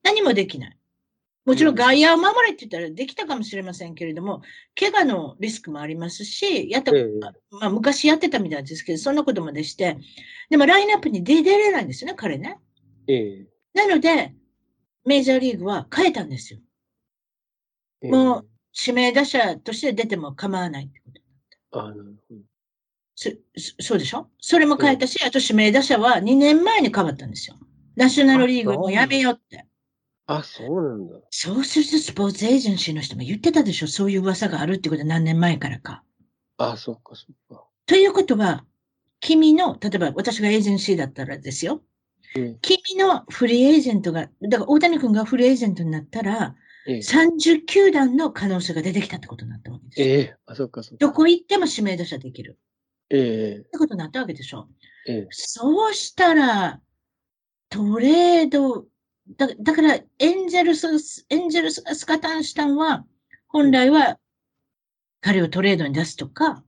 [0.03, 0.77] 何もできない。
[1.45, 4.41] もちろん外野を守れって言ったらできたかもしれませんけれども、
[4.77, 7.07] 怪我のリスクもありますし、やった、ええ
[7.51, 9.97] まあ昔やってたみたいですけど、そんなことまでして、
[10.49, 12.59] でもラインナップに出出れないんですよね、彼ね。
[13.07, 13.47] ええ。
[13.73, 14.35] なので、
[15.05, 16.59] メジャーリーグは変えたんですよ。
[18.01, 18.49] ええもう、
[18.85, 21.11] 指名打者として出ても構わないってこ
[21.71, 21.81] と。
[21.81, 22.41] あなるほど。
[23.15, 24.29] そそそうでしょ？
[24.39, 27.57] それも変えたし、あと指名打者は2年前に変わったんですよ。
[27.95, 29.65] ナショナルリーグもうやめようって。
[30.27, 31.15] あ、そうなんだ。
[31.29, 33.87] そうするとスポーツエージェンシーの人も言ってたでしょ？
[33.87, 36.03] そういう噂があるってことは何年前からか。
[36.57, 37.65] あ、そっかそっか。
[37.85, 38.63] ということは、
[39.19, 41.81] 君の、例えば私がエージェンシーだったらですよ。
[42.37, 46.55] え君のフリーエージェントが、だから大谷君がフリーエージェントになったら。
[46.85, 50.07] 30球団の可能性が出てきたってことになったわけですよ。
[50.07, 50.37] ええ。
[50.45, 51.05] あ、そっかそっか。
[51.05, 52.57] どこ行っても指名打者できる。
[53.09, 53.61] ええ。
[53.65, 54.67] ってことになったわけでしょ。
[55.07, 55.27] ええ。
[55.31, 56.81] そうしたら、
[57.69, 58.85] トレード、
[59.37, 63.05] だだから、エンゼルス、エンゼルスがスカタンしたんは、
[63.47, 64.17] 本来は、
[65.21, 66.63] 彼をトレードに出すとか、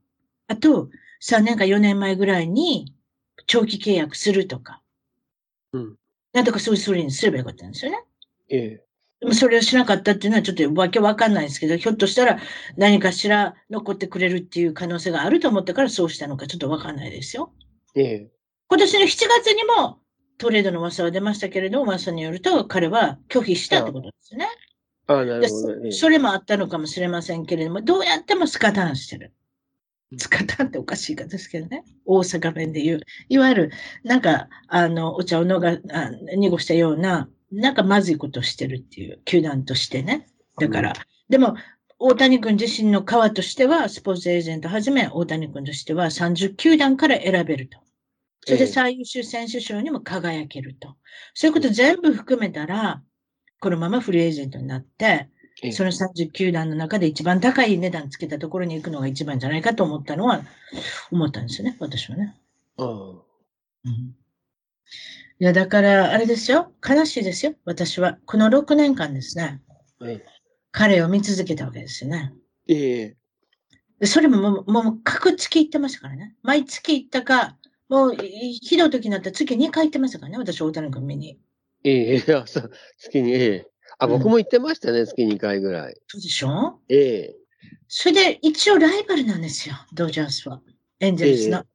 [0.48, 0.90] あと、
[1.22, 2.94] 3年か4年前ぐらいに、
[3.48, 4.82] 長期契約するとか、
[5.74, 5.96] うん。
[6.34, 8.04] なんとかそういうそれにすればよかったんですよね。
[8.50, 8.86] ええ。
[9.22, 12.40] でもそれをしなかったっていうのはちょっとわけわかんないですけど、ひょっとしたら
[12.76, 17.54] 何かしら残ってくれるっていう可能性があると思ったからそうしたのかちょっとわかんないですよ。
[17.96, 18.32] ええ。
[18.68, 20.00] 今年の7月にも
[20.40, 24.48] トレードの噂は出ましたけれど、噂によると彼は拒否したってことですね。
[25.06, 25.86] あ、なでるほど。
[25.86, 25.92] ええ。
[25.92, 29.34] それもあったのかもしれませんけれども、どうやってもスカタンしてる
[30.12, 30.16] う。
[30.16, 31.86] んスカタンっておかしいかですけどね。
[32.06, 33.02] 大阪弁で言う。
[33.30, 33.72] いわゆる、
[34.04, 40.28] なんか、あの、お茶をのが、あ濁したような、なんかまずいことをしてるっていう、球団としてね。
[40.60, 40.94] だから、
[41.30, 41.56] でも、
[42.00, 47.78] 大谷君自身の側としては、スポーツエージェントはじめ、大谷君としては30球団から選べると。
[48.44, 50.96] それでええ最優秀選手賞にも輝けると。
[51.34, 53.04] そういうこと全部含めたら、
[53.60, 55.30] このままフリーエージェントになって、
[55.64, 60.44] ええその30球団の中で一番高い値段つけたところに行くのが一番じゃないかと思ったのは、
[61.12, 62.36] 思ったんですよね、私はね。
[62.78, 62.88] ああ。
[63.84, 64.16] うん
[65.42, 66.72] いや、だから、あれですよ。
[66.88, 67.56] 悲しいですよ。
[67.66, 68.20] 私は。
[68.28, 69.60] この6年間ですね。
[69.98, 70.22] はい。
[70.72, 72.32] 彼を見続けたわけですよね。
[72.68, 73.18] ええ。
[74.00, 76.36] でそれももう、もう、各月行ってましたからね。
[76.44, 77.58] 毎月行ったか、
[77.90, 80.38] もう、いひどい時になったら月2回行ってましたからね。
[80.38, 81.40] 私、大谷君見に。
[81.84, 82.34] ええ。
[82.36, 82.72] あ、そう。
[83.00, 83.68] 月に、ええ。
[83.98, 86.00] あ、僕も行ってましたね、月2回ぐらい。
[86.06, 86.80] そうでしょ？
[86.88, 87.36] ええ。
[87.88, 89.74] それで、一応ライバルなんですよ。
[89.96, 90.62] ドジャースは。
[91.00, 91.66] エンゼルスの。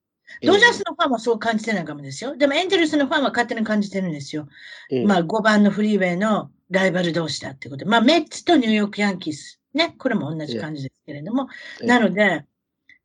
[0.40, 2.36] ええドジャースのファンはそう感じてないかもですよ。
[2.36, 4.48] でもエンゼルスのファンは勝手に感じてるんですよ。
[4.90, 7.90] ええまあ5番のフリーウェイのライバル同士だってことで。
[7.90, 9.60] まあメッツとニューヨークヤンキース。
[9.74, 9.94] ね。
[9.98, 11.48] これも同じ感じですけれども。
[11.80, 12.44] ええなので、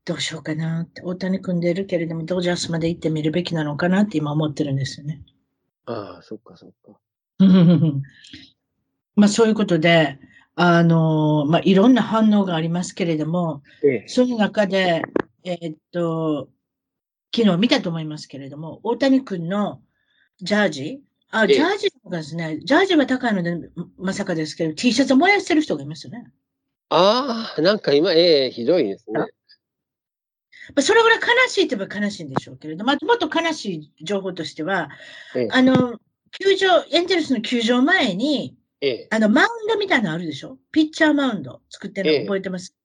[0.04, 1.02] どうしようかなって。
[1.04, 5.22] 大谷組んでるけれども、ドジャースまで行ってみるべきなのかなって今思ってるんですよね。
[5.86, 7.00] ああ、そっかそっか。
[9.16, 10.20] まあそういうことで、
[10.56, 14.08] あの、まあいろんな反応がありますけれども、ええ。
[14.08, 15.04] その中で、
[15.44, 16.50] えーっと、
[17.34, 19.82] 昨日見たと思いますけれども、大谷君の
[20.41, 26.30] ジャージあ、ええジャージがですね、ジャージは高いので、まさかですけど、T シャツを燃やしてる人がいますよね。
[26.89, 29.20] ああ、なんか今、ええ、ひどいですね。
[29.20, 29.26] ま
[30.76, 34.89] あそれぐらい悲しいといえば悲しいんでしょうけれども、もっと悲しい情報としては、
[35.36, 36.00] ええあの、
[36.32, 39.08] 球場、エンゼルスの球場前に、ええ。
[39.12, 40.58] あの、マウンドみたいなのあるでしょ？
[40.72, 42.76] ピッチャーマウンド作ってるええの覚えてます、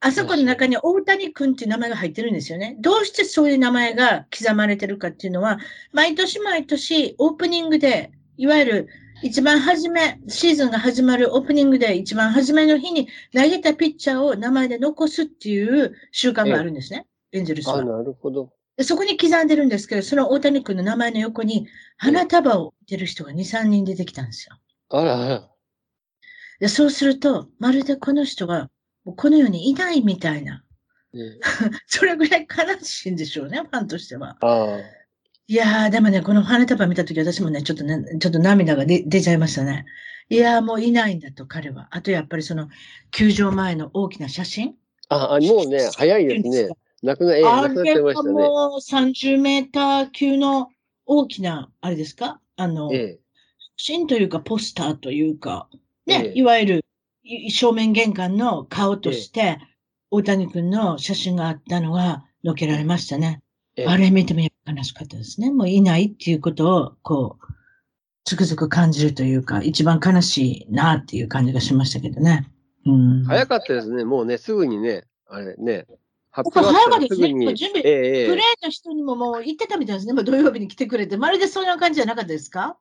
[0.00, 2.76] あそこの中に大谷君っていう名前が入ってるんですよね。
[2.80, 5.58] どうしてそういう名前が刻まれてるかっていうのは、
[5.92, 8.88] 毎年毎年オープニングで、いわゆる
[9.22, 17.06] 一番初め、シーズンが始まるオープニングで一番初めの日に投げたピッチャーを名前で残すっていう習慣があるんですね。
[17.32, 17.84] エンゼルスあ、は。
[17.84, 18.52] なるほど。
[18.76, 24.58] でそこに刻んでるんですけど、その大谷君の名前の横に花束を置いてる人が2、3人出てきたんですよ。
[24.90, 25.48] あらあら。
[26.60, 28.68] でそうすると、まるでこの人が
[29.04, 30.62] もうこの世にいないみたいな、
[31.12, 31.22] ね、
[31.86, 34.36] それぐらい悲しいんでしょうね、ファンとしては。
[35.46, 39.84] いやー、でもね、この花束見たとき私もね、ちょっとね、ちょっと涙が出出ちゃいましたね。
[40.30, 41.88] いやー、もういないんだと、彼は。
[41.90, 42.68] あとやっぱりその、
[43.10, 44.74] 球場前の大きな写真。
[45.10, 46.68] あ、あもうね、早いですね。
[47.02, 48.32] 亡くな、ええ、あ亡くなってましたね。
[48.32, 50.68] もう30メーター級の
[51.04, 52.40] 大きな、あれですか？
[52.56, 53.18] あの、ええ。
[53.76, 55.68] 写真というかポスターというか、
[56.06, 56.82] ね、ええいわゆるい
[57.50, 59.58] 正面玄関の顔として、
[60.10, 63.42] 大谷君の写真があったのが載けられましたね。
[63.76, 65.50] ええあれ見ても悲しかったですね。
[65.50, 67.44] もういないっていうことを、こう、
[68.24, 72.48] つくづく感じるというか、一番悲しいなっていう感じがしましたけどね。
[72.86, 73.24] うん。
[73.24, 74.04] 早かったですね。
[74.04, 75.86] もうね、すぐにね、あれね、
[76.30, 77.54] 発表早かったですね。
[77.54, 80.12] 準備ええええプレーの人にももう言ってたみたいですね。
[80.12, 81.16] もう土曜日に来てくれて。
[81.16, 82.76] まるでそんな感じじゃなかったですか？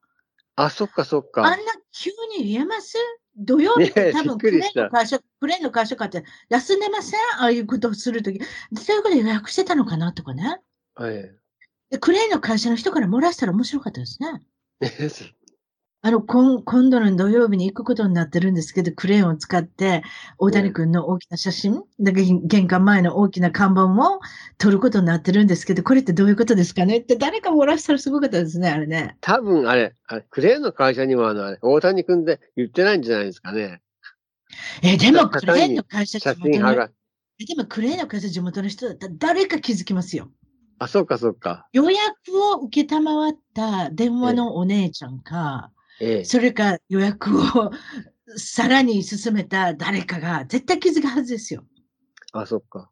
[0.56, 1.42] あ、そっかそっあんか。
[1.42, 1.58] な
[1.92, 2.98] 急に言えます？
[3.38, 7.20] 土曜日って多分クレーンの会社、クレーンの会社かって休んでません？
[7.40, 8.40] ああいうことをするとき。
[8.76, 10.14] そういうことで予約してたのかな？
[10.14, 10.60] とかね。
[11.02, 11.36] え
[11.90, 14.42] でクレーンの会社の人から漏らしたら面白かったですね。
[16.06, 20.04] えあの、今今度の土曜日に行くことになってるんですけど、クレーンを使って、
[20.38, 24.20] 大谷君の大きな写真、玄関前の大きな看板も
[24.58, 26.98] 撮ることになってるんですけど、これってどういうことですかね？
[26.98, 29.18] って誰か漏らしたらすごかったですね、あれね。
[29.22, 33.82] 多分あれ、あれ、クレーンの会社にもあの、あれ、大谷君で言ってないんじゃないですかね。
[34.82, 40.30] え、でもだクレーンの会社写地元でもクレーンの会社地元の人だったら誰か気づきますよ。
[40.80, 41.68] あ、そっかそっか。
[41.72, 42.00] 予約
[42.54, 46.26] を受けたまわった電話のお姉ちゃんか、ええ。
[46.26, 47.72] それか予約を
[48.36, 51.64] さらに進めた誰かが絶対気づくはずですよ。
[52.32, 52.90] あ、そっか。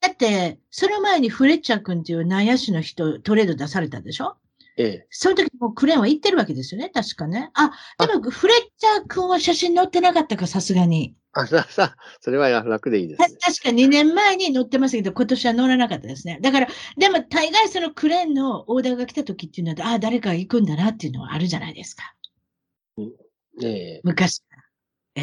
[0.00, 4.36] だって、その前にフレッチャー君っていう内野手の人、トレード出されたでしょ？
[4.78, 5.06] ええ。
[5.10, 7.50] その時もうクレーンは行ってるわけですよね、確かね。
[7.54, 11.14] あ、でもフレッチャー君は写真載ってなかったか、さすがに。
[11.32, 13.36] あ、さ、さ、それは楽でいいですたね。
[13.40, 16.38] 確か2年前に載ってましたけど、今年は載らなかったですね。
[16.40, 22.14] だから、でも大概そのクレーンのオーダーが来た時っていうのは、ああ、誰かが行くんだなっていうのはあるじゃないですか。
[23.62, 24.00] ええ。
[24.04, 24.62] 昔から。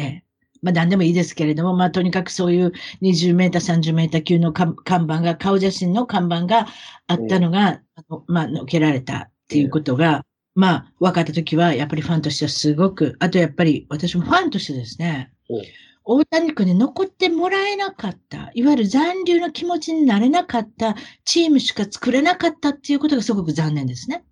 [0.00, 0.24] え。
[0.62, 6.66] まあ何でもいいですけれども、まあとにかくそういう20メーター、30メーター級の看看板が、顔写真の看板が
[7.06, 15.62] あったのが、あのまあ、のけられたっていうことが、まあ分かったときは、やっぱりファンとしてはすごく、あとやっぱり私もファンとしてですね、うん
[16.10, 24.24] 大谷君に残ってもらえなかった、いわゆる残留の気持ちになれなかったチームしか作れなかったっていうことがすごく残念ですね。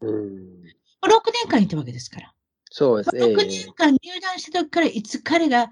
[0.00, 0.10] うん。
[0.10, 2.32] 6年間いたわけですから。
[2.74, 3.26] そうですね。
[3.26, 5.70] 6年間入団した時からいつ彼が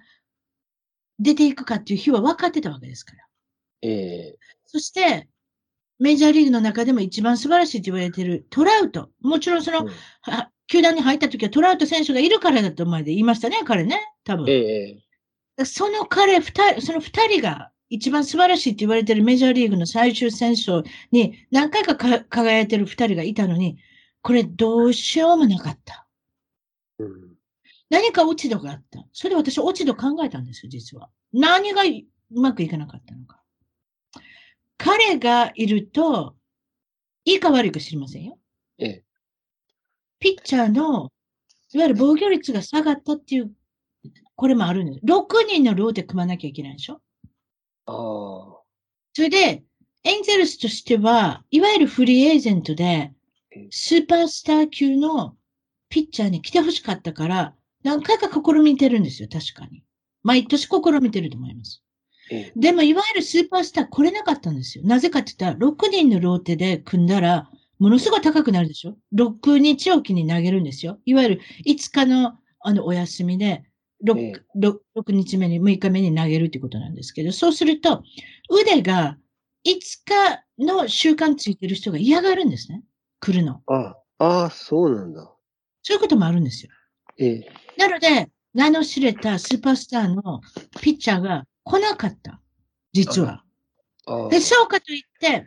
[1.18, 3.24] 出ていくかっていう日は分かってたわけですから。
[3.80, 4.38] ええ。
[4.66, 5.26] そして、
[5.98, 9.08] メジャーリーグの中でも一番素晴らしいと言われているトラウト。
[9.22, 9.88] もちろんその、うん
[10.20, 13.98] は球団に入った時はトラウト選手がいるからだと前で言いましたね、彼ね。
[14.24, 14.46] 多分。
[14.48, 15.00] え
[15.58, 15.64] え。
[15.64, 23.78] その彼二人、その二人が一番素晴らしいと言われているメジャーリーグの最終戦争に何回かか輝いている二人がいたのに、
[24.22, 26.06] これどうしようもなかった。
[27.00, 27.34] うん。
[27.88, 29.04] 何か落ち度があった。
[29.12, 31.10] それで私落ち度考えたんですよ、実は。
[31.32, 33.42] 何がうまくいかなかったのか。
[34.78, 36.36] 彼がいると、
[37.24, 38.38] いいか悪いか知りませんよ。
[38.78, 39.04] ええ。
[40.18, 41.12] ピッチャーの、
[41.72, 43.52] いわゆる防御率が下がったっていう、
[44.36, 45.04] これもあるんです。
[45.04, 47.00] 6人のローテ組まなきゃいけないでしょ
[47.86, 48.60] ああ。
[49.12, 49.64] それで、
[50.04, 53.12] エンゼルスとしては、いわゆるフリーエージェントで
[53.56, 55.36] うん、スーパースター級の
[55.90, 59.82] ピッチャーに来てほしかったから、何回か試みてるんですよ、確かに。
[60.22, 61.82] 毎年試みてると思います。
[62.30, 62.52] ええ。
[62.56, 64.84] でも、いわゆるスーパースター来れなかったんですよ。
[64.84, 70.98] なぜかって言ったら、6人のローテで組んだら、ものすごい高くなるでしょ ?6 日おきに投げるんですよ。
[71.06, 73.64] いわゆる5日のあのお休みで
[74.04, 78.02] 6、ええ6 6日目に、6日目に投げるってことなんですけど、そうすると、
[78.50, 79.16] 腕が
[79.66, 79.72] 5
[80.58, 82.82] 日の習慣ついてる人が嫌がるんですね。
[83.18, 83.62] 来るの。
[83.66, 85.32] ああ、そうなんだ。
[85.82, 86.70] そういうこともあるんですよ。
[87.18, 87.52] ええ。
[87.76, 90.40] なので、名の知れたスーパースターの
[90.80, 92.40] ピッチャーが来なかった。
[92.92, 93.44] 実は。
[94.30, 95.46] で、そうかといって、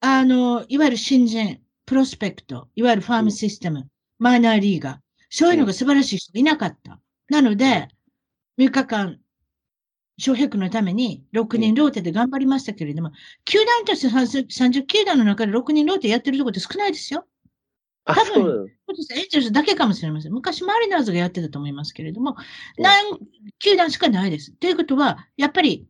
[0.00, 4.98] あの、いわゆる新人、プロスペクト、いわゆるファームシステム、マイナーリーガー、
[5.30, 7.00] そういうのが素晴らしい人がいなかった。
[7.28, 7.88] なので、
[8.58, 9.18] 3日間、
[10.18, 13.10] 翔平君のために6人ローテで頑張りましたけれども、
[13.44, 17.26] 球団として30 30球団の中で6人ローテやってるところって少ないですよ。
[18.06, 18.75] あ、多分
[19.14, 20.32] エンゼルスだけかもしれません。
[20.32, 22.36] 昔マリナーズがやってたと思いますけれども、
[22.78, 23.18] うん何
[23.58, 24.52] 球団しかないです。
[24.52, 25.88] ということは、やっぱり、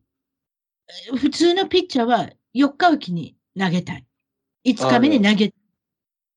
[1.09, 4.07] えー普通のピッチャーは4日おきに投げたい。
[4.65, 5.53] 5日目に投げっ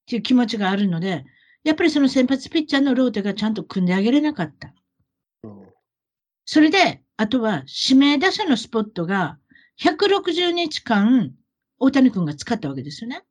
[0.05, 1.25] ていう気持ちがあるので、
[1.63, 4.73] やっぱりその先発ピッチャーのローテがちゃんと組んであげれなかった。
[5.43, 5.69] うん
[6.51, 9.37] それで、あとは指名打者のスポットが
[9.81, 11.31] 160日間
[11.77, 13.23] 大谷君が使ったわけですよね。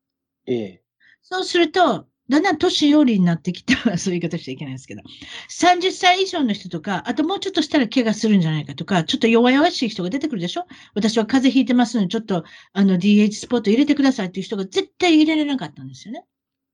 [0.47, 0.83] ええ。
[1.23, 5.03] そうすると、だんだん年寄りになってきたそういう言い方しちゃいけないですけど、
[5.51, 10.67] 30歳以上の人とか、あともうちょっとしたら怪我するんじゃないかとか、ちょっと弱々しい人が出てくるでしょ？
[10.95, 16.25] 私は風邪ひいてますので、ちょっとあの DH スポット入れてくださいっていう人が絶対入れれなかったんですよね。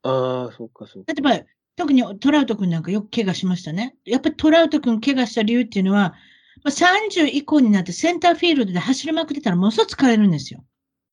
[0.02, 1.12] ああ、そっかそっか。
[1.12, 1.46] 例えば、
[1.76, 3.96] 特にトラウト君なんかよく怪我しましたね。
[4.04, 6.14] やっぱりトラウト君怪我した理由っていうのは、
[6.62, 10.64] まあ、30以降になってセンターフィールドで走りまくってたらものすごく疲れるんですよ。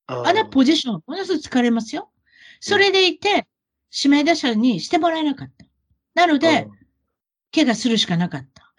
[0.06, 2.10] ああのポジション、ものすごく疲れますよ。
[2.60, 3.46] それでいて、
[3.94, 5.66] 指名打者にしてもらえなかった。
[6.14, 6.68] なので、
[7.54, 8.72] 怪我するしかなかった。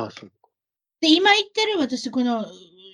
[0.00, 0.36] ああ、そうか。
[1.00, 2.46] で、今言ってる私、この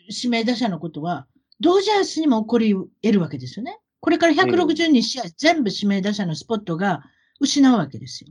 [0.08, 1.26] 指名打者のことは、
[1.60, 3.78] ドジャースにも起こり得るわけですよね。
[4.00, 7.04] これから162試合、全部指名打者のスポットが
[7.38, 8.30] 失うわけですよ。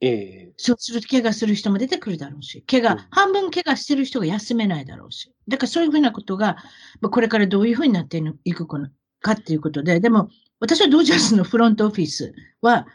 [0.00, 5.32] ええそうすると怪我する人も出てくるだろうし、怪我、うん半分怪我してる人が休めないだろうし。
[5.48, 6.56] だからそういうふうなことが、
[7.00, 8.88] まあこれからどういうふうになっていくの
[9.20, 10.28] かっていうことで、でも、
[10.62, 12.86] 私はドジャースのフロントオフィスは、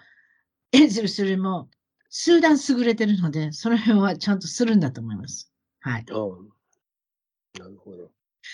[0.71, 1.69] エンゼルスよりも
[2.09, 5.51] 数段優れてるので、その辺はちゃんとするんだと思います。
[5.81, 6.05] はい。
[6.09, 7.59] ああ。
[7.59, 8.09] なるほど。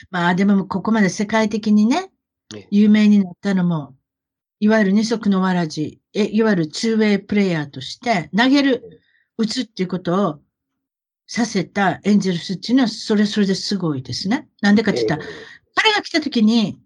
[0.09, 2.09] まあでもここまで世界的にね
[2.53, 3.95] ね、有名になったのも、
[4.59, 9.01] いわゆる二足のわらじ、えいわゆるツーウェイプレイヤーとして投げる、
[9.38, 10.39] 打つっていうことを
[11.28, 14.47] させたエンゼルスっていうのは、それそれですごいですね。
[14.61, 15.32] なんでかって言ったら、
[15.76, 16.80] 彼が来た時に、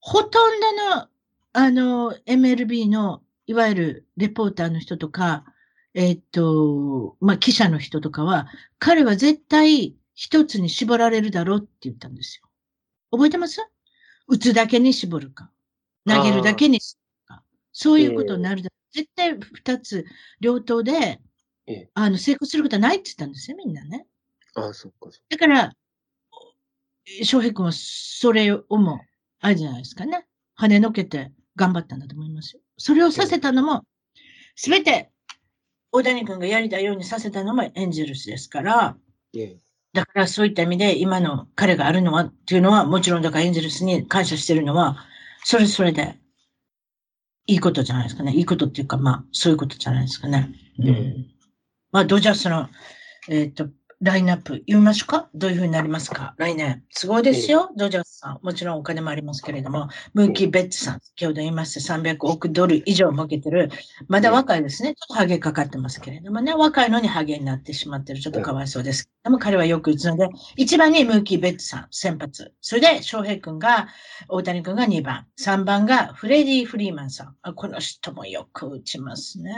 [0.00, 1.08] ほとんどの、
[1.56, 5.44] あの、MLB の、いわゆるレポーターの人とか、
[5.94, 8.48] えーっと、まあ、記者の人とかは、
[8.80, 12.48] 彼は絶対一つに絞られるだろうって言ったんですよ。
[13.12, 13.60] 覚えてます？
[14.26, 15.52] 打つだけに絞るか。
[16.08, 16.98] 投げるだけに絞
[17.28, 17.44] るか。
[17.72, 18.96] そういうことになるだろう。
[18.96, 20.06] 絶対二つ、
[20.40, 21.20] 両党で
[21.66, 24.06] ええ、あの、成功することはないって言ったんですよ、みんなね。
[24.56, 25.12] ああ、そっか。
[25.12, 25.72] そっだから、
[27.22, 29.00] 翔平君はそれをも、
[29.40, 30.26] あれじゃないですかね。
[30.58, 32.62] 跳ねのけて頑張ったんだと思いますよ。
[32.76, 33.84] それをさせたのも、
[34.56, 35.10] すべて、
[35.92, 38.96] 大谷君がやりたいようにさせたのもエンジェルスですから、
[39.34, 45.06] ええだからそういった意味で今の彼があるのはっていうのは、もちろんだからエンジェルスに感謝してるのは、
[45.44, 46.18] それそれで、
[47.46, 48.32] いいことじゃないですかね。
[48.32, 50.52] いいことっていうか、まあ、そういうことじゃないですかね。
[50.80, 50.88] うん。
[50.88, 51.26] うん
[51.92, 52.68] まあ、ドジャースの、
[53.28, 53.68] えっ、と、
[54.00, 55.28] ラインナップ言いましょうか？
[55.34, 56.34] どういうふうになりますか？
[56.36, 56.82] 来年。
[56.90, 58.38] すごいですよ、ドジャースさん。
[58.42, 63.70] もちろんお金もありますけれども、ムーキー・ベッツさん、先ほど言いました300億ドル以上儲けてる、
[64.08, 64.94] まだ若いですね。
[64.94, 68.20] ちょっとハゲかかってますけれどもね、若いのにハゲになってしまってる。
[68.20, 70.28] ちょっとかわいそうですけども、彼はよく打つので、
[70.58, 72.52] 1番にムーキー・ベッツさん、先発。
[72.60, 73.88] それで、翔平君が、
[74.28, 75.26] 大谷君が2番。
[75.40, 77.36] 3番がフレディ・フリーマンさん。
[77.42, 79.52] あこの人もよく打ちますね。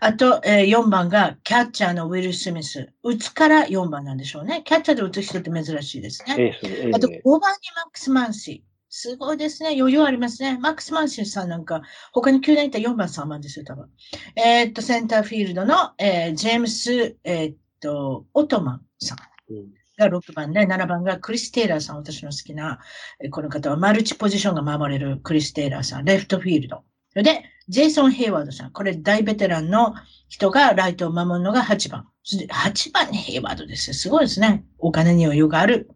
[0.00, 2.92] あと、えー4番がキャッチャーのウィル・スミス。
[3.02, 4.62] 打つから4番なんでしょうね。
[4.64, 6.58] キャッチャーで打つ人って珍しいですね。
[6.94, 8.70] あと、5番にマックス・マンシー。
[8.92, 9.76] すごいですね。
[9.78, 10.58] 余裕ありますね。
[10.58, 11.82] マックス・マンシーさんなんか、
[12.12, 13.88] 他に球団いたら4番、3番ですよ、多分。
[14.36, 19.18] えーっと、センターフィールドの、えージェームス、えーっと、オトマンさん。
[19.54, 22.80] うんが6番で、7番がクリス・テイラーさん、私の好きな、
[23.22, 26.82] えーこの方はマルチポジションが守れるクリス・テイラーさん、レフトフィールド。
[27.14, 29.94] で、ジェイソン・ヘイワードさん、これ大ベテランの
[30.28, 32.08] 人がライトを守るのが8番。
[32.24, 33.94] そして8番にヘイワードですよ。
[33.94, 34.64] すごいですね。
[34.78, 35.88] お金に余裕がある。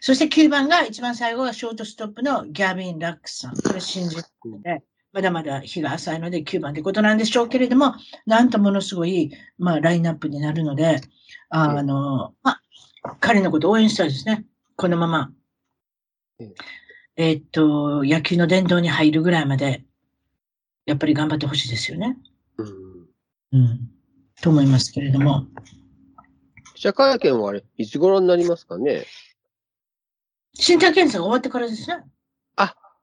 [0.00, 3.56] そして9番が、一番最後がショートストップのギャビン・ラックスさん。
[3.56, 4.20] これ新人
[4.62, 7.94] で、まだまだ日が浅いので9番ってことなんでしょうけれども、
[8.26, 11.00] なんとものすごい、まあ、ラインナップになるので、
[11.48, 12.58] あの、ま
[13.04, 14.44] あ、彼のことを応援したいですね。
[14.74, 15.30] このまま
[16.40, 16.54] うん。
[17.16, 19.84] えーっと、野球の殿堂に入るぐらいまで、
[20.90, 22.18] やっぱり頑張ってほしいですよね。
[22.56, 23.08] うん
[23.52, 23.90] うん。
[24.42, 25.46] と思いますけれども。
[26.74, 29.06] 記者会見はあれ、いつ頃になりますかね？
[30.58, 32.02] 身体検査が終わってからですね。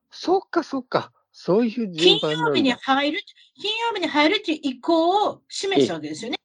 [0.10, 1.12] そっかそっか。
[1.32, 2.18] そういう金。
[2.20, 3.22] 曜日に入る、
[3.56, 6.38] 金曜日に入るっていう意向を示したわけですよね。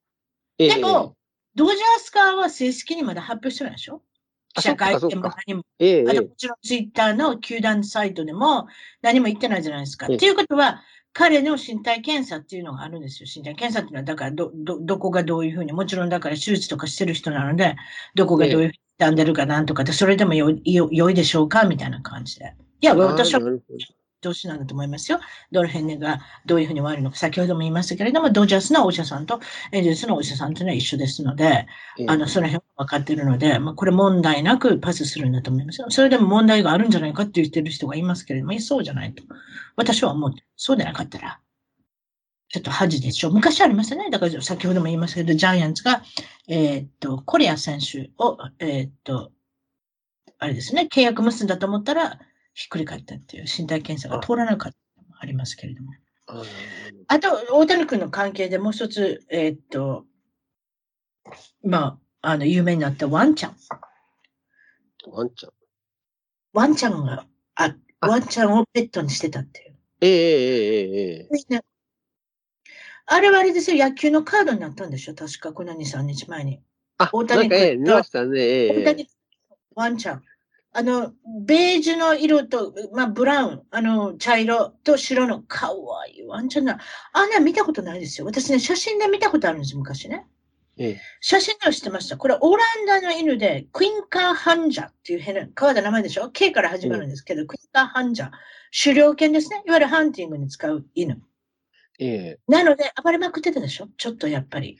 [0.59, 1.17] ええでも、
[1.55, 4.03] ドジャース側は正式にまだ発表してないでしょ？
[4.55, 5.65] あ記者会見も何も。
[5.79, 8.67] えええあともちろんツイッターの球団サイトでも
[9.01, 10.07] 何も言ってないじゃないですか。
[10.11, 10.83] ええっていうことは、
[11.13, 13.29] 彼の身体検査っていうのがあるんですよ。
[13.35, 17.77] 身体検査っていうのは、だからど、ど、どこがどういうふうに、もちろんだから手術とかしてる人なので、
[18.15, 22.55] どこがどういうふうに傷んでるかなんとかで、それでもよいよ良いでしょうかみたいな感じで。
[22.81, 23.41] いや、私は
[24.23, 25.21] なるほど同士なんだと思いますよ。
[25.51, 29.41] ドルヘンネがどういうふうに悪いのか、先ほども言いましたけれども、ドジャースのお医者さんと
[29.73, 31.67] エンゼルスのお医者さんというのは一緒ですので、
[31.99, 35.91] ええあの、その辺は分かっているので、まあ、これ問題なくパスするんだと思いますよ。
[35.91, 39.25] それでも問題があるんじゃないかって言ってる人がいますけれども、そうじゃないと。
[39.77, 41.41] 私は思って、そうでなかったら、
[42.49, 43.33] ちょっと恥でしょう。
[43.33, 44.11] 昔ありましたね。
[44.11, 46.03] だから先ほども言いましたけど、ジャイアンツが、
[46.49, 49.33] えーっと、コリア選手を、えーっと、
[50.39, 52.19] あれですね、契約結んだと思ったら、
[52.55, 55.93] ひっくり返ったっていう身体検査が通らなかったのもありますけれども。
[57.09, 60.07] あと、大谷君の関係でもう一つ、えー、っと、
[61.65, 63.57] まあ、あの、有名になったワンちゃん。
[65.11, 65.53] ワンちゃん
[66.53, 67.27] ワンちゃんが、
[67.57, 69.77] あ、ワンちゃんをペットにしてたっていう。
[70.01, 71.65] ええええええ。
[73.07, 76.63] あれはあれですよ、野球のカードになったんでしょ、確か、この2、3日前に。
[76.99, 79.09] あ、大谷君、ねええ、大谷
[79.75, 80.23] ワンちゃん。
[80.75, 81.13] あの、
[81.47, 85.71] ベージュの色と、まあ、ブラウン、あの、茶色と白の可
[86.05, 86.79] 愛いワンちゃんな。
[87.13, 88.27] あんな見たことないですよ。
[88.27, 90.27] 私ね、写真で見たことあるんです、昔ね。
[90.79, 91.01] ええ。
[91.21, 92.17] 写真では知ってました。
[92.17, 98.31] これ、オランダの犬で、クインカーハンジャっていう変な、変わった名前でしょ ?K から始まるんですけど、クインカーハンジャ。
[98.83, 99.63] 狩猟犬ですね。
[99.67, 101.23] いわゆるハンティングに使う犬。
[101.99, 102.39] ええ。
[102.49, 103.89] なので、暴れまくってたでしょ？
[103.99, 104.79] ちょっとやっぱり。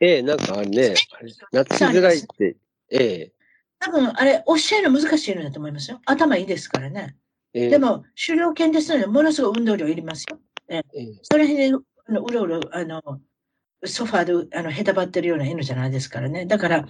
[0.00, 2.56] ええ、なんかあれね、あれ懐きづらいって、
[2.90, 3.32] ええ、
[3.84, 6.00] 多分、あれ、教えるの難しい犬だと思いますよ。
[6.06, 7.16] 頭いいですからね。
[7.52, 7.68] ええ。
[7.68, 10.38] でも、狩猟犬ですので、ものすごい運動量いりますよ。
[10.68, 11.76] ええ、それ辺で、
[12.08, 13.02] あのうろうろ、あの、
[13.84, 16.46] ソファーで、あの、へたばってるような犬じゃないですからね。
[16.46, 16.86] だから、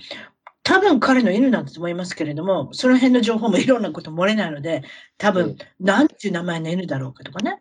[0.62, 4.82] 多分彼の犬なんだと思いますけれども、その辺の情報も いろんなこと漏れないので、
[5.18, 7.60] 多分、なんていう名前の犬だろうかとかね。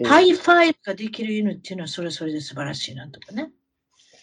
[0.00, 3.52] ええハイファイブができる犬っていうのはそれそれで素晴らしいなとかね。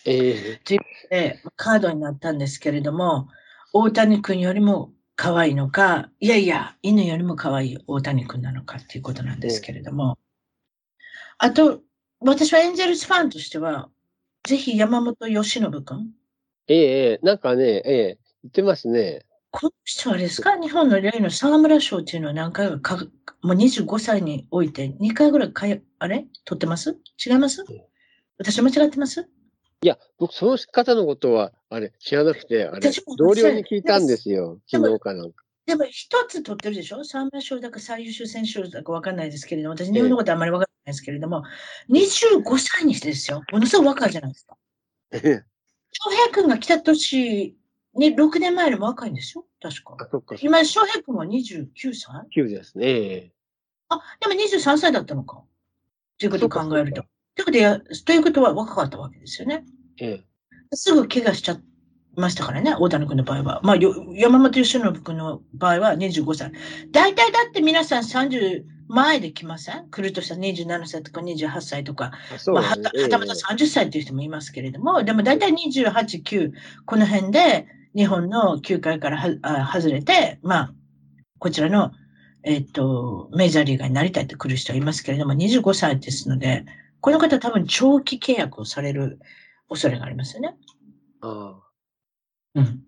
[0.06, 0.62] ええ、
[1.10, 3.30] で、カードになったんですけれども、
[3.74, 10.18] 大谷君よりも可愛いのか、いやいや、犬よりも可愛い大谷君なのかっていうことなんですけれども。
[11.38, 11.82] あと、
[12.20, 13.90] 私はエンゼルスファンとしては、
[14.44, 16.12] ぜひ山本由伸君。
[16.68, 19.26] ええ、ええなんかね、ええ、言ってますね。
[19.52, 20.60] この人はですか？
[20.60, 22.98] 日本の例の沢村賞っていうのは何回かか、
[23.42, 26.28] もう25歳において2回ぐらいかや、あれ？
[26.46, 26.98] 取ってます？
[27.26, 27.62] 違います？
[27.62, 27.82] うん
[28.38, 29.28] 私間違ってます？
[29.82, 34.60] いや、僕、その方のことは、あれ、知らなくて、あれ同僚に聞いたんですよ。
[34.70, 35.44] 昨日かなんか。
[35.66, 37.04] でも一つ取ってるでしょ？
[37.04, 41.44] 沢村賞だか最優秀選手賞だか分かんないですけれども、私日本のことあんまり分かんないですけれども、
[41.90, 43.42] 25歳にしてですよ。
[43.52, 44.58] ものすごい若いじゃないですか。
[45.12, 45.44] ええ
[45.92, 47.56] 翔平君が来た年
[47.94, 49.46] に6年前よりも若いんですよ。
[49.62, 49.96] 確か。
[50.00, 52.88] あ、そっか、今、翔平君は29歳9ですね。
[52.88, 53.32] ええ。
[53.90, 55.44] あ、でも23歳だったのか。
[56.18, 57.06] ということを考えると。
[57.36, 59.64] ということでや、ということは若かったわけですよね。
[60.00, 60.22] え
[60.72, 60.76] え。
[60.76, 61.60] すぐ怪我しちゃい
[62.16, 63.62] ましたからね、大谷君の場合は。
[63.64, 66.52] まあ、よ山本由伸君の場合は25歳。
[66.92, 69.88] 大体だって皆さん30前で来ません？
[69.90, 76.52] 来るとしたら27歳とか28歳とか、あそうまあ、はたはたまた30歳っていう人もいますけれども、でも大体28、9、
[76.86, 80.74] この辺で日本の球界からはあ外れて、まあ、
[81.38, 81.92] こちらの、
[82.44, 86.66] えっと、メジャーリーガーになりたいって来る人はいますけれども、25歳ですので、
[87.02, 89.20] この方多分長期契約をされる
[89.70, 90.58] 恐れがありますよね。
[91.22, 91.70] ああ、
[92.56, 92.84] うん。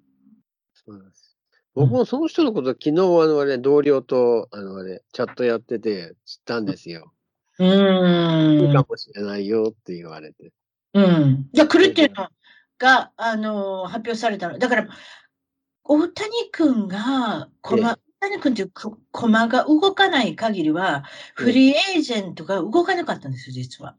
[0.74, 1.38] そうなんです。
[1.74, 2.94] 僕もその人のこと、昨日、あ
[3.28, 7.14] の、あれ、同僚と、あの、あれ、チャットやってて知ったんですよ。
[7.60, 8.74] ういいーん。
[8.74, 10.52] かもしれないよって言われて。
[10.94, 11.50] うん。
[11.54, 12.28] じゃあ来るっていうの
[12.78, 14.58] が、あの、発表されたの。
[14.58, 14.88] だから、
[15.84, 21.04] 大谷君が、コマ、大谷君っていうこコマが動かない限りは、
[21.36, 23.96] フリーエージェントが動かなかったんですよ、実は。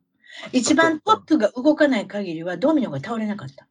[0.52, 3.68] 一番トップが動かない限りは、ドミノが倒れなかった。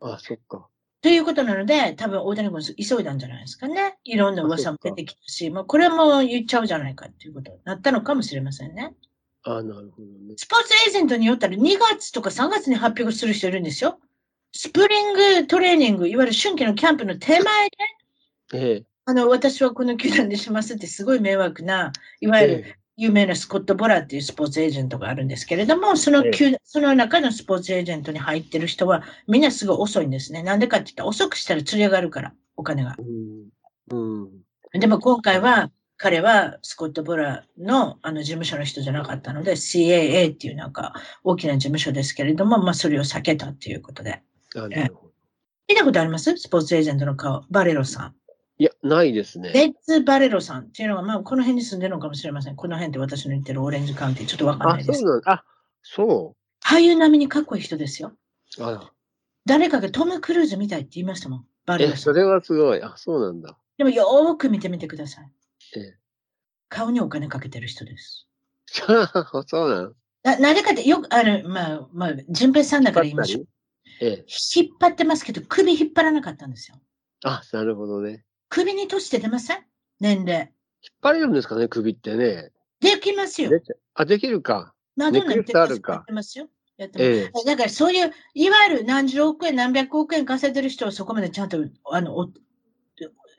[0.00, 0.68] あ、そっか。
[1.02, 3.96] ということなので、多分大谷君急いだんじゃないですかね。
[4.04, 8.92] いろんな噂も出てきたし、まあ、これも言っちゃうじゃないかっていうことになったのかもしれませんね。
[9.44, 10.34] あなるほどね。
[10.36, 14.00] スポーツエージェントによったら2月とか3月に発表する人いるんですよ。
[14.52, 17.76] スプリングトレーニング、いわゆる春季のキャンプの手前で、
[18.54, 18.84] ええ。
[19.06, 30.42] あの、私はこの球団でしますってすごい迷惑な、いわゆるええ有名なスコット・ボラっていうスポーツエージェントがあるんですけれども、その球、その中のスポーツエージェントに入ってる人はみんなすごい遅いんですね。
[30.42, 32.96] なんでかって言ったら遅くしたら釣り上がるから、お金が。
[33.90, 34.24] うん。
[34.24, 34.24] う
[34.78, 34.80] ん。
[34.80, 44.22] でも今回は、彼はスコット・ボラのあの事務所の人じゃなかったので、CAA っていうなんか大きな事務所ですけれども、まあそれを避けたっていうことで。
[44.56, 45.12] あなるほど。
[45.68, 46.34] 見たことあります？
[46.38, 47.44] スポーツエージェントの顔。
[47.50, 48.14] バレロさん。
[48.58, 49.50] いや、ないですね。
[49.52, 52.56] レッツ・バレロさんっていうのが、まあこの辺に住んでるのかもしれません。
[52.56, 55.00] この辺って私の言ってるオレンジカウンティ、ちょっとわかんなあ、いです。
[55.00, 55.32] そうなんだ。
[55.32, 55.44] あ、
[55.82, 58.12] そ俳優並みにかっこいい人ですよ。
[58.58, 58.64] う。
[58.64, 58.90] あら。
[59.44, 61.46] 誰かがトム・クルーズみたいって言いましたもん。
[61.66, 62.02] バレえ、ロさん。
[62.02, 62.82] それはすごい。
[62.82, 63.58] あ、そうなんだ。
[63.76, 65.30] でもよーく見てみてください。
[65.76, 65.98] ええ。
[66.68, 68.26] 顔にお金かけてる人です。
[68.66, 69.94] そうなん。
[70.24, 73.46] な、なぜかって、よく、あの、まあ、まあ、淳平さんだから言いましょう。
[74.00, 74.24] ええ。
[74.56, 76.78] 引っ張ってますけど、首引っ張らなかったんですよ。
[77.24, 78.24] あ、なるほどね。
[78.48, 79.58] 首に年って出ません？
[80.00, 80.52] 年齢。
[80.82, 82.50] 引っ張れるんですかね、首ってね。
[82.80, 83.50] できますよ。
[83.94, 84.74] あ、できるか。
[84.96, 86.48] マドンナネックレスあるかやってますよ。
[86.76, 87.10] やってます。
[87.10, 87.44] ええ。
[87.44, 91.58] だからそういう、いわゆる何十億円、何百億円稼いでる人はそこまでちゃんと、
[91.90, 92.28] あの、お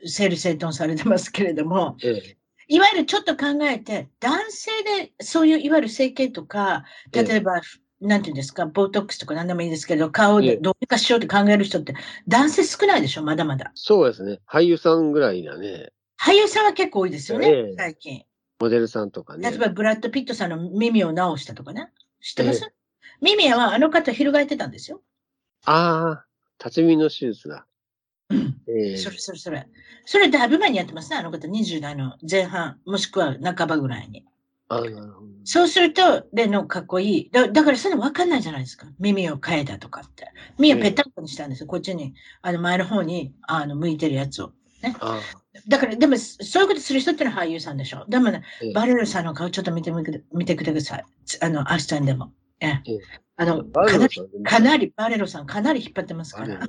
[0.05, 2.37] 整理整頓されてますけれども、ええ。
[2.67, 6.83] いわゆるちょっと考えて、男性でそういういわゆる整形とか、
[7.13, 7.61] ええ例えば、
[7.99, 11.95] なんていうんですか、ボートックスとか何でもいいですけど、顔ええでどうにかしようって考える人って、
[12.27, 13.71] 男性少ないでしょ、まだまだ。
[13.73, 14.39] そうですね。
[14.47, 15.91] 俳優さんぐらいだね。
[16.19, 18.23] 俳優さんは結構多いですよね、ええ最近。
[18.59, 19.59] モデルさんとかね例え。
[19.59, 21.91] ば、ブラッド・ピットさんの耳を直したとかね。
[22.21, 22.73] 知ってます、え
[23.21, 25.01] 耳はあの方、翻ってたんですよ。
[25.65, 26.25] ああ、
[26.63, 27.65] 立ち見の手術だ。
[28.31, 29.67] ええそれそれそれ。
[30.05, 34.25] それだいぶ前にやってますね、あの方、20代の前半、もしくは半ばぐらいに。
[35.43, 37.29] そうすると、レノかっこいい。
[37.31, 38.87] だだからそれわかんないじゃないですか。
[38.99, 40.29] 耳を変えたとかって。
[40.59, 41.67] 耳をぺったんこにしたんですよ。
[41.67, 44.51] こっちに、あの前の方にあの向いてるやつを。
[44.99, 45.21] あ
[45.67, 48.05] だから、でも、そういうことする人ってのは俳優さんでしょ。
[48.07, 51.05] でもねええ、バレルさんの顔ちょっと見てみて見てください。
[51.41, 52.31] あの、明日にでも。
[52.59, 52.81] え
[53.39, 56.55] あの、かなり、かなり、バレロさん、かなり引っ張ってますから。
[56.57, 56.59] い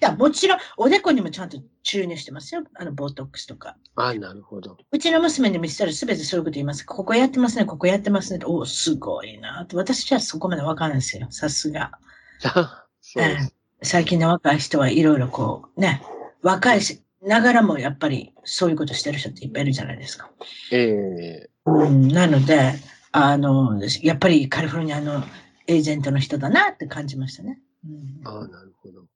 [0.00, 2.64] や、もちろん、おでこにもちゃんと注入してますよ。
[2.74, 3.76] あの、ボトックスとか。
[3.96, 4.78] あなるほど。
[4.90, 6.86] うちの娘に見せたらすべてそういうこと言います。
[6.86, 8.42] ここやってますね、ここやってますね。
[8.46, 9.76] おすごいなと。
[9.76, 11.26] 私じゃそこまでわかんないですよ。
[11.30, 11.92] さすが。
[13.02, 13.54] そうです。
[13.82, 16.02] 最近の若い人はいろいろこう、ね、
[16.40, 20.30] 若いし、ながらもやっぱりそういうことしてる人っていっぱいいるじゃないですか。
[20.72, 22.74] ええうん、なので、
[23.12, 25.22] あの、やっぱりカリフォルニアの
[25.66, 27.60] エージェントの人だなって感じましたね。
[27.84, 29.06] うん、ああ、なるほど。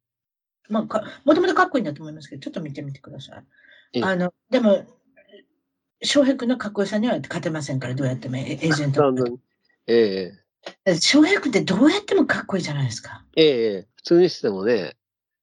[0.68, 3.44] まあか、もともとかっこいいんだと思いますけど、ちょっと見てみてください。
[3.94, 4.86] ええあの、でも、
[6.02, 9.12] 翔平君のかっこよさには勝てませんから、どうやってもエエージェント
[9.86, 10.32] え
[10.84, 13.24] え翔平君ってどうやってもかっこいいじゃないですか。
[13.36, 14.96] ええ普通にしてもね、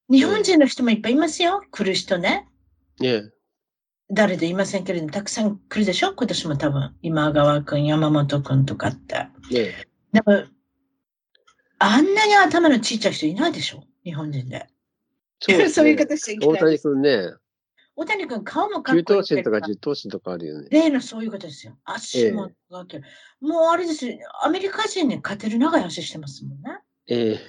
[0.10, 1.64] 日本人の人もいっぱいいますよ。
[1.72, 2.48] 来る人ね。
[3.04, 3.37] ええ
[4.10, 6.14] 誰と言いませんけれども、たくさん来るでしょ？
[6.14, 6.96] 今年も多分。
[7.02, 9.28] 今川君、山本君とかって。
[9.54, 10.46] ええでも、
[11.80, 13.84] あんなに頭のちっちゃい人いないでしょ？
[14.04, 14.68] 日本人で。
[15.40, 16.84] そうね そういう方しちゃいけ大谷ないです。
[16.84, 17.32] 君ね、
[17.98, 19.74] 大谷君、顔もかっ9こいい頭身とかけど。
[19.74, 20.68] 10頭身とかあるよね。
[20.72, 21.78] 例のそういうことですよ。
[21.84, 23.04] 足も長ける。
[23.42, 24.18] もうあれですよ。
[24.42, 26.80] アメリカ人に勝てる長い足してますもんね。
[27.08, 27.40] ええ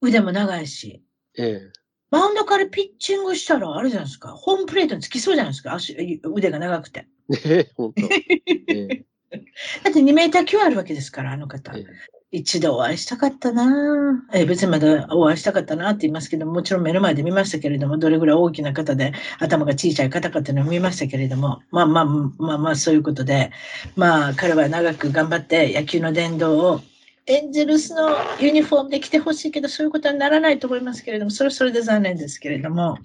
[0.00, 1.02] 腕も長いし。
[1.38, 1.70] え
[2.14, 4.28] バウンドからピッチングしたら、あれじゃないですか。
[4.28, 5.74] ホームプレートにつきそうじゃないですか。
[5.74, 7.08] 足、腕が長くて。
[7.44, 8.02] え本当。
[8.72, 9.04] え
[9.82, 11.80] だって2メーター9あるわけですから、あの方え。
[11.80, 11.84] え
[12.30, 23.50] 一度お会いしたかったなぁえ別にまだお会いしたかったなって言いますけど、もちろん目の前で見ましたけれども、どれぐらい大きな方で頭が小さい方かっていうのを見ましたけれども、まあまあまあまあそういうことで、
[23.96, 26.80] まあ彼は長く頑張って野球の殿堂を
[27.26, 32.98] エンゼルスのユニフォームで来てほしいけど、そういうことはならないと思いますけれども、それはそれで残念ですけれども、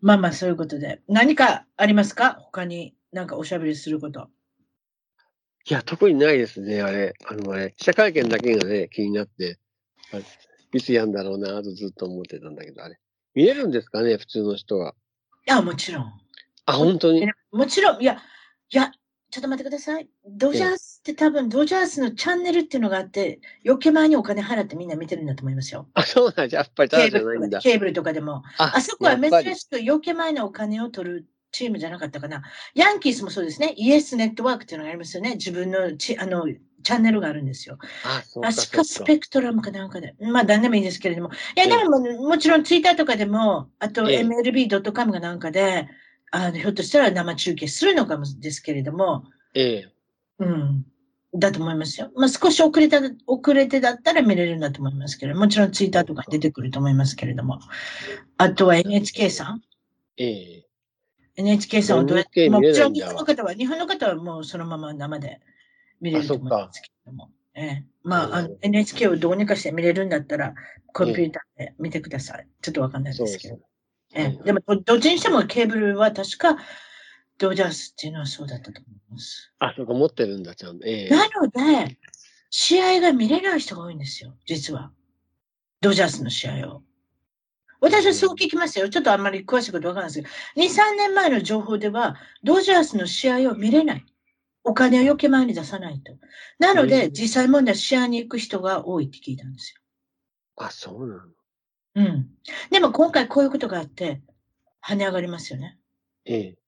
[0.00, 2.38] まあまあそういうことで、何かありますか？
[2.40, 4.28] 他になんかおしゃべりすること。
[5.66, 7.14] いや、特にないですね、あれ。
[7.26, 9.58] あの、あれ、記者会見だけがね、気になって、
[10.72, 12.98] いつやんだろうな、とずっと思ってたんだけど、あれ。
[13.34, 14.94] 見れるんですかね、普通の人が。
[15.46, 16.12] いや、もちろん。
[16.66, 17.26] あ、本当に？
[17.52, 18.20] もちろん、いや、
[18.70, 18.92] いや、
[19.34, 20.08] ちょっと待ってください。
[20.24, 25.88] ドジャースって多分、ドジャースのチャンネルっていうのがあって、余計前にお金払ってみんな見てるんだと思いますよ。
[25.94, 27.06] あ、そうなんじゃ、やっぱりたケ。
[27.06, 28.44] ーブルとかケーブルとかでも。
[28.58, 32.44] ああそこは珍しく余計前のお金を取るチームじゃなかったかな。
[32.76, 33.74] ヤンキースもそうですね。
[33.76, 35.32] イエスネットワークっていうのがありますよね。
[35.32, 36.46] 自分のチあの
[36.84, 37.76] チャンネルがあるんですよ。
[38.04, 38.84] あ、そうか、確かそうか。
[38.84, 40.14] スペクトラムかなんかで。
[40.20, 41.30] まあ、何でもいいですけれども。
[41.30, 45.88] いや、ええでも、もちろんツイッターとかでも、あとええ MLB.com がなんかで、
[46.30, 49.92] あのひょっとしたら生中継するのかもですけれども、ええ。
[50.40, 50.86] うん。
[51.36, 52.10] だと思いますよ。
[52.16, 57.58] まあ、少し遅れた、遅れてだったら見れるんだと思いますけど、もちろんツイッターとかに出てくると思いますけれども。
[58.38, 59.62] あとは NHK さん？
[60.16, 60.66] ええ。
[61.36, 65.40] ?NHK さんはどうやって、もちろん日本の方は、日本の方はもうそのまま生で
[66.00, 67.30] 見れると思いますけれども。
[67.56, 70.54] ええ、まあ、あの NHK をどうにかして見れるんだったら、
[70.92, 72.46] コンピューターで見てください。
[72.62, 73.58] ちょっとわかんないですけど。
[74.14, 76.56] ええ、でも、どどっちにしてもケーブルは確か、
[77.38, 79.52] ドジャースっていうのはそうだったと思います。
[79.58, 80.86] あ、そうか、持ってるんだ、ちゃんと。
[80.86, 81.10] ええ。
[81.10, 81.98] なので、
[82.50, 84.92] 試合が見れない人が多いんですよ、実は。
[85.80, 86.82] ドジャースの試合を。
[87.80, 88.88] 私はそう聞きましたよ。
[88.88, 94.04] ちょっとあんまり詳しいことわからないですけど、2、3年前の情報では、ドジャースの試合を見れない。
[94.62, 96.12] お金を余計前に出さないと。
[96.58, 99.74] なのうで、ん実際問題試合に行く人が多いって聞いたんです
[100.56, 101.22] あ、そうなの。
[101.94, 102.02] よ。
[102.02, 102.30] うん。
[102.70, 104.22] でも今回こういうことがあって、
[104.86, 105.78] 跳ね上がりますよね。
[106.24, 106.58] ええ。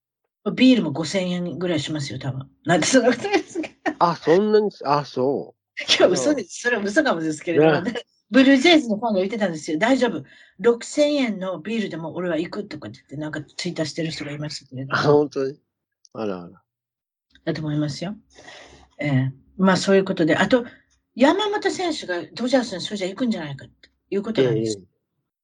[0.55, 2.49] ビールも5000円ぐらいしますよ、多分。
[2.65, 3.67] なんてそんなことですか
[3.99, 5.55] あ、そんなに、あ、そ
[5.99, 6.61] いや、嘘です。
[6.61, 7.93] それは嘘かもですけれども、ね、
[8.31, 9.77] ブルージェイズのファンが言ってたんですよ。
[9.77, 10.23] 大丈夫。
[10.61, 14.87] 6000円のビールでも俺は行くとかって言って、なんかツイッターしてる人がいましたけれう。
[14.89, 15.59] あ、ども、本当に？
[16.13, 16.61] あらあら。
[17.45, 18.15] だと思いますよ。
[18.99, 20.65] ええまあそういうことで、あと、
[21.15, 24.77] 山本選手がドジャースにそれじゃ行くんじゃないかっていうことええなんです。。
[24.79, 24.96] ええ。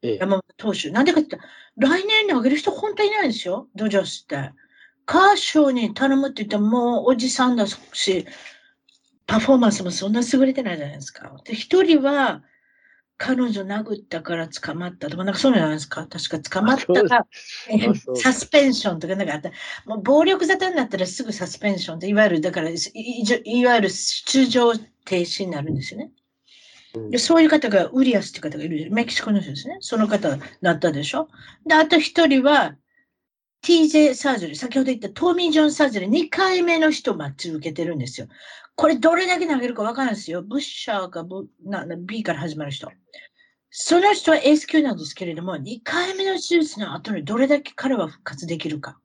[0.04, 0.91] 山本投手。
[0.91, 1.38] なんでかって
[1.78, 4.51] 来年に上げる人本当にいないんですよ、ドジャースって。
[5.06, 8.26] カーショーに頼むって言ったらもうおじさんだし、
[9.26, 11.34] パフォーマンスもそんな優れてないじゃないですか。
[11.45, 12.43] で、一人は、
[13.18, 16.08] 彼女殴ったから捕まったとか、なんかそうじゃないですか。
[16.08, 17.28] 確か捕まったら、
[17.70, 19.51] えあそうサスペンションとかなんかあった。
[19.86, 26.12] もう暴力沙汰になったらすぐサスペンションって、いわゆる、だから、いわゆる出場停止になるんですよね。
[27.09, 28.91] で、そういう方が、ウリアスって方がいる。
[28.91, 29.77] メキシコの人ですね。
[29.79, 31.27] その方だったでしょ。
[31.65, 32.75] で、あと一人は、
[33.63, 38.27] TJ サージュリー、先ほど言ったトーミー・ジョンサージュリー、2回目の人待ち受けてるんですよ。
[38.75, 40.41] これどれだけ投げるかわからないですよ。
[40.41, 42.91] ブッシャーかブな B から始まる人。
[43.69, 48.99] その人はエース級なんですけれども、2回目の手術の後にどれだけ彼は復活できるか。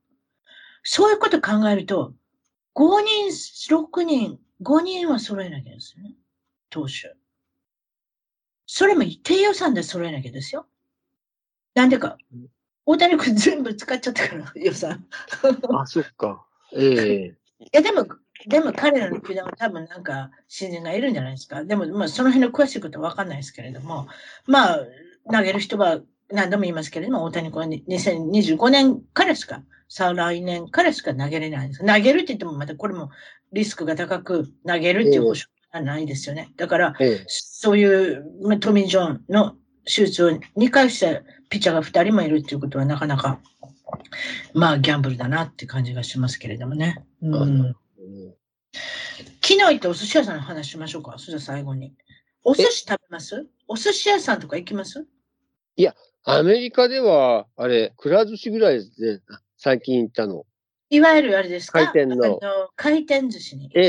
[0.82, 2.12] そういうこと考えると、
[2.74, 6.14] 5人、6人、5人は揃えなきゃですよね。
[6.70, 7.14] 投手。
[8.70, 10.66] それも低予算で揃えなきゃですよ。
[11.74, 12.46] なんでかうん。
[12.84, 15.06] 大谷君全部使っちゃったから、 予算。
[15.74, 16.46] あ、そっか。
[16.74, 18.06] ええいや、でも、
[18.46, 21.64] でも彼らの球団は多分なんか新人がいるんじゃないですか。
[21.64, 24.06] でも、まあ、その辺の詳しいことは分かんないですけれども、
[24.46, 24.78] まあ、
[25.32, 26.00] 投げる人は
[26.30, 31.86] 何度も言いますけれども、大谷君は2025年からしか、再来年からしか投げれないんです。
[31.86, 33.10] 投げるって言っても、またこれも
[33.52, 36.50] リスクが高く投げるっていう保証はないですよね。
[36.56, 43.40] だから、ええそういうまあトミー・ジョンの手術を2回したピッチャーが2人もいるっていうことはなかなか、
[44.54, 47.04] まあ、ギャンブルだなって感じがしますけれどもね。
[47.22, 47.76] うんうん
[49.40, 51.14] 昨日行ったお寿司屋さんの話しましょうか。
[51.16, 51.94] それじゃ最後に。
[52.44, 53.46] お寿司食べます？
[53.66, 55.06] お寿司屋さんとか行きます？
[56.24, 59.20] アメリカでは、あれ、くら寿司ぐらいですね。
[59.56, 60.44] 最近行ったの。
[60.90, 61.78] いわゆるあれですか？
[61.92, 62.38] 回転の
[62.76, 63.70] 回転寿司に。
[63.74, 63.84] ええ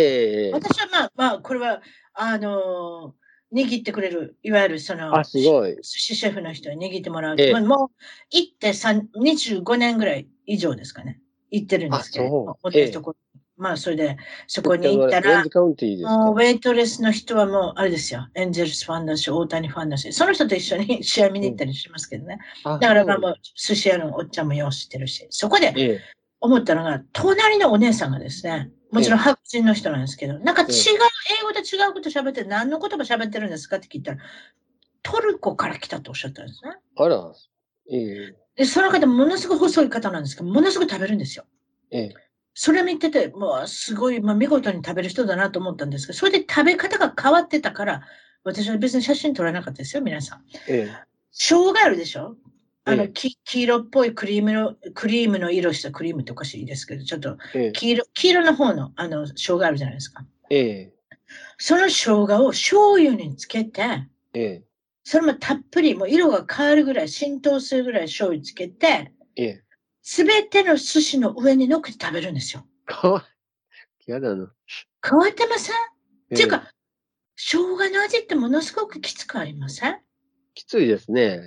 [0.46, 1.82] ええ私はまあ、まあ、これは、
[2.14, 3.16] あの
[3.54, 5.76] 握ってくれる、いわゆるその、あ、すごい。
[5.76, 7.36] 寿司シェフの人に握ってもらう。
[7.40, 7.90] ええまあもう、
[8.30, 11.20] 行って3 25年ぐらい以上ですかね。
[11.52, 13.18] 行ってるんですけれどもあそう同じところ
[13.58, 15.44] まあ、それで、そこに行ったら
[16.06, 18.28] もうウェイトレスの人はもう、あれですよ。
[18.36, 22.40] エンゼルスファンだし、大谷ファンだし、その人と一緒に 試合見に行ったりしますけどね。
[22.64, 26.02] あだからまあもう、寿司屋のおっちゃんもよう知ってるし、そこでええ
[26.42, 34.18] 思ったのが、隣のお姉さんがですね、もちろん白人の人なんですけど、なんか違う、英語で違うこと喋って、何の言葉喋ってるんですかって聞いたら、
[35.04, 36.72] トルコから来たとおっしゃったんですね。
[36.98, 37.32] あら、
[37.92, 41.46] ええで、その方、ものすごい細い方なんですけど、ものすごい食べるんですよ。
[41.92, 42.14] ええ
[42.62, 48.02] それ見てて、もうすごい、まあ、見事に食べる人だなと思ったんですけど、それで食べ方が変わってたから、
[48.44, 50.44] 私は別に写真撮らなかったですよ、皆さん。
[50.68, 50.92] え
[51.32, 52.36] 生姜あるでしょ？
[52.90, 53.10] あの、ええ。
[53.10, 57.72] き黄色っぽいクリームの、クリームの色したクリームっておかしいですけど、ちょっとええ。
[57.72, 60.26] 黄色、黄色の方の、あの、生姜あるじゃないですか。
[60.50, 60.94] ええ。
[61.58, 63.82] その生姜を醤油につけて、
[64.34, 64.64] ええ。
[65.04, 69.64] それもたっぷり、もう色が変わるぐらい、浸透するぐらい醤油つけて、ええ。
[70.02, 72.66] すべての寿司の上に乗っけて食べるんですよ。
[72.86, 73.26] かわ
[74.08, 74.52] いやだな。
[75.08, 75.78] 変わってません、え
[76.32, 76.34] え。
[76.36, 76.72] っていうか、
[77.36, 80.00] 生姜の味ってものすごくきつくありません？
[80.56, 81.40] きついですね。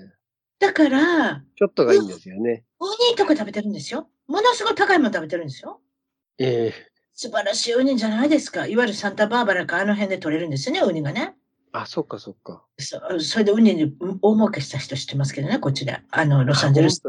[0.63, 2.63] だから、ちょっとがいいんですよね。
[2.79, 4.09] ウニとか食べてるんですよ。
[4.29, 5.81] ものすごい高いもの食べてるんですよ。
[6.39, 8.69] ええ素晴らしいウニじゃないですか。
[8.69, 11.35] いわゆるサンタバーバラかあの辺で取れるんですよね、ウニがね。
[11.73, 12.63] あ、そっかそっか。
[12.79, 13.93] そそれでウニに
[14.23, 15.99] 大儲けした人知ってますけどね、こっちで。
[16.13, 17.03] あの、ロサンゼルス。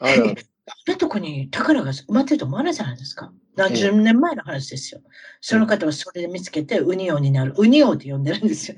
[0.00, 0.06] あ
[0.70, 3.32] あんなとこに宝が埋まってると思わないじゃないですか。
[3.56, 5.00] 何十年前の話ですよ。
[5.40, 7.54] その方はそれで見つけて、ウニ王になる。
[7.56, 8.76] ウニ王って呼んでるんですよ。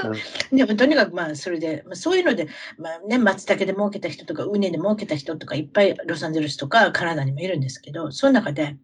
[0.50, 8.76] でもとにかくまあそれで、まあ、そういうので、まあね、松茸で儲けた人とか、ウニで儲けた人とかいっぱいロサンゼルスとかカナダにもいるんですけど、その中で、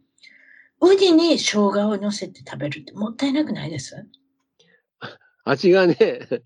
[0.80, 4.06] ウニに生姜を乗せて食べるってもったいなくないです？
[5.44, 5.96] 味がね、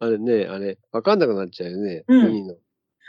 [0.00, 2.04] あれね、あれ、わかんなくなっちゃうよね。
[2.08, 2.56] うんウニの。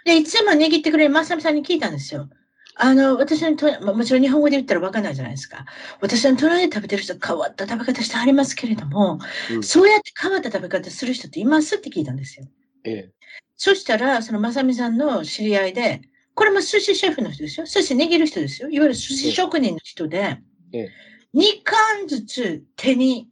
[0.05, 2.29] で、いつも握ってくれるマサミさんに聞いたんですよ。
[2.75, 5.65] あの、私のと、まあもちろん日本語で言ったらわかんないじゃないですか。
[5.99, 9.19] 私の隣で食べてる人変わった食べ方してありますけれども、
[9.51, 12.47] うんそうやって変わった食べ方する人っていますって聞いたんですよ。
[12.83, 13.11] ええ
[13.57, 16.01] そしたら、そのまさみさんの知り合いで、
[16.33, 17.65] これも寿司シェフの人ですよ。
[17.65, 18.69] 寿司握る人ですよ。
[18.69, 20.37] いわゆる寿司職人の人で
[20.73, 20.89] ええ、
[21.33, 23.29] 2貫ずつ手に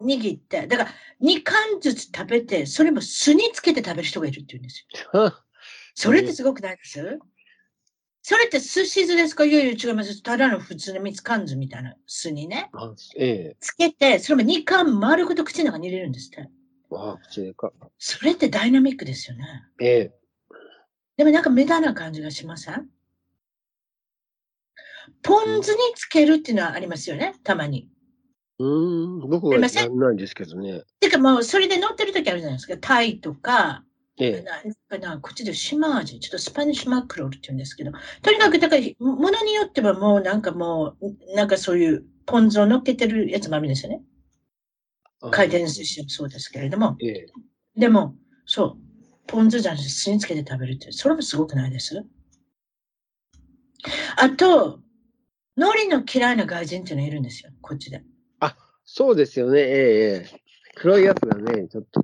[0.00, 0.90] 握って、だから
[1.20, 5.32] 2貫ずつ食べて、それも酢につけて食べる人がいるって言うんですよ。
[5.98, 7.18] はそれってすごくないです？
[8.22, 9.44] それって寿司酢ですか？
[9.44, 10.22] いやいや違います。
[10.22, 16.48] ただの普通の蜜缶酢みたいな酢にね、あええつけて、それも2貫丸ごと口の中に入れるんですって。
[16.92, 17.72] あ、口でか。
[17.98, 19.44] それってダイナミックですよね。
[19.80, 20.14] ええ
[21.16, 22.88] でもなんか無駄な感じがしません？
[25.22, 27.88] ポン酢につけるっていうのはありますよね、たまに。
[28.58, 30.82] うーん、僕はすいませやんないんですけどね。
[31.00, 32.76] てかもうそれで乗ってる時あるじゃないですか。
[32.78, 33.84] タイとか、
[34.20, 37.92] ええななこっちで島味、ちょっとスパニッシュマクロールって言うんですけど、
[38.22, 44.02] とにかくだから、ものによってはもうなんかもう、なんかそういうポン酢を乗っけてるやつもあるんですよね。
[45.20, 46.96] あ回転寿司もそうですけれども。
[47.00, 47.26] ええ
[47.76, 48.76] でも、そう、
[49.28, 52.04] ポン酢じゃなくて酢につけて食べるって、それもすごくないです？
[54.16, 54.80] あと、
[55.56, 58.02] 海苔の嫌いな外人っていうのがいるんですよ、こっちで。
[58.90, 59.60] そうですよね。
[59.60, 60.40] ええええ
[60.76, 62.02] 黒いやつがね、ちょっと。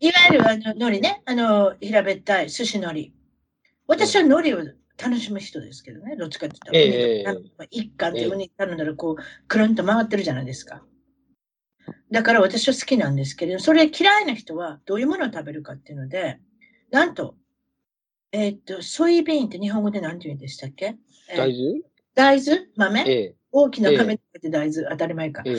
[0.00, 3.12] いわゆるあの海苔ね、あの、平べったい寿司海苔。
[3.86, 4.58] 私は海苔を
[4.96, 6.72] 楽しむ人ですけどね、どっちかって言
[7.20, 7.32] った
[7.62, 10.84] ら、一貫ってウニ頼んだら、こう、くるんと回ってるじゃないですか。
[12.10, 16.38] だから私は好きなんですけれど、それ嫌いな人はどういうものを食べるかっていうので、
[16.90, 17.36] なんと、
[18.32, 20.96] えーっと、ソイビーンって日本語で何て言うんでしたっけ、
[21.28, 21.82] えー大豆？
[22.14, 22.66] 大豆？
[22.76, 25.42] 豆、ええ、大きな豆って大豆、当たり前か。
[25.44, 25.56] ええ、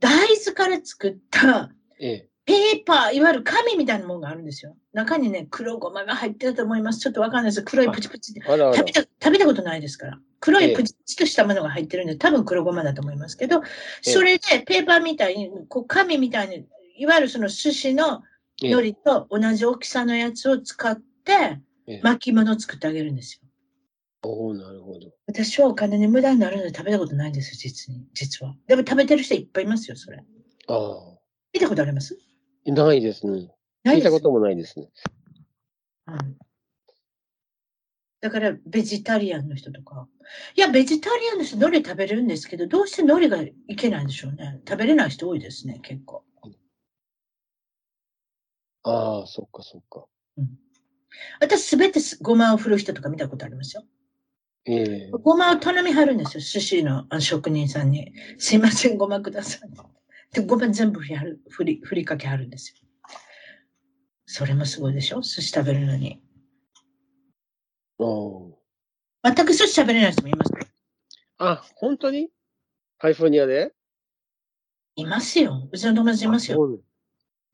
[0.00, 1.70] 大豆から作った
[2.00, 2.27] ええ。
[2.48, 4.74] ペーパー、いわゆる紙みたいなものがあるんですよ。
[4.94, 7.00] 中にね、黒ごまが入ってると思います。
[7.00, 7.62] ちょっとわかんないです。
[7.62, 8.42] 黒いプチプチって。
[8.50, 8.92] あらあら食べ。
[8.92, 10.18] た食べたことないですから。
[10.40, 13.60] 黒ええいプチプチとしたものが入ってるんで、多分黒ごまだと思いますけど、
[14.00, 16.64] それでペーパーみたいに、こう紙みたいに、
[16.96, 18.22] いわゆるその寿司の
[18.62, 23.48] ええ海苔と同じ大きさのやつを使ってええ巻物を作ってあげるんですよ。
[24.22, 25.12] おおなるほど。
[25.26, 28.06] 私はお金に無駄になるので食べたことないんですよ、実に。
[28.14, 28.54] 実は。
[28.66, 30.24] でも食べてる人いっぱいいますよ、それ。
[30.68, 31.18] ああ。
[31.52, 32.18] 見たことあります？
[32.72, 33.50] ないですね。
[33.86, 34.88] 聞いたこともないですね。
[36.06, 36.38] うん
[38.20, 40.08] だから、ベジタリアンの人とか。
[40.56, 44.60] いや、ベジタリアンの人、海苔食べれるんですけど、どうして海苔がいけないんでしょうね。
[44.68, 46.24] 食べれない人多いですね、結構。
[48.82, 50.06] ああ、そっかそっか。
[51.40, 53.84] 私、すべてごまを振る人とか見たことありますよ。
[54.64, 58.12] ええごまを頼みはるんですよ、寿司のあ職人さんに。
[58.38, 59.70] すいません、ごまください。
[60.32, 62.76] で、ごま全部振りはる振り振りかけはるんですよ。
[64.26, 65.22] それもすごいでしょ？
[65.22, 66.22] 寿司食べるのに。
[69.24, 70.58] 全く寿司食べれない人もいますよ。
[71.38, 72.28] あ、本当に？
[72.98, 73.72] カリフォルニアで？
[74.96, 75.68] いますよ。
[75.72, 76.58] うちの友達いますよ。
[76.58, 76.80] よ。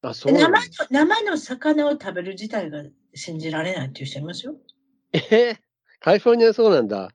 [0.03, 0.59] あ、そう生だの
[0.91, 2.83] 生の魚を食べる自体が
[3.15, 4.57] 信じられないっていう人いますよ。
[5.13, 5.59] ええ
[6.01, 7.11] カリフォルニアはそうなんだ。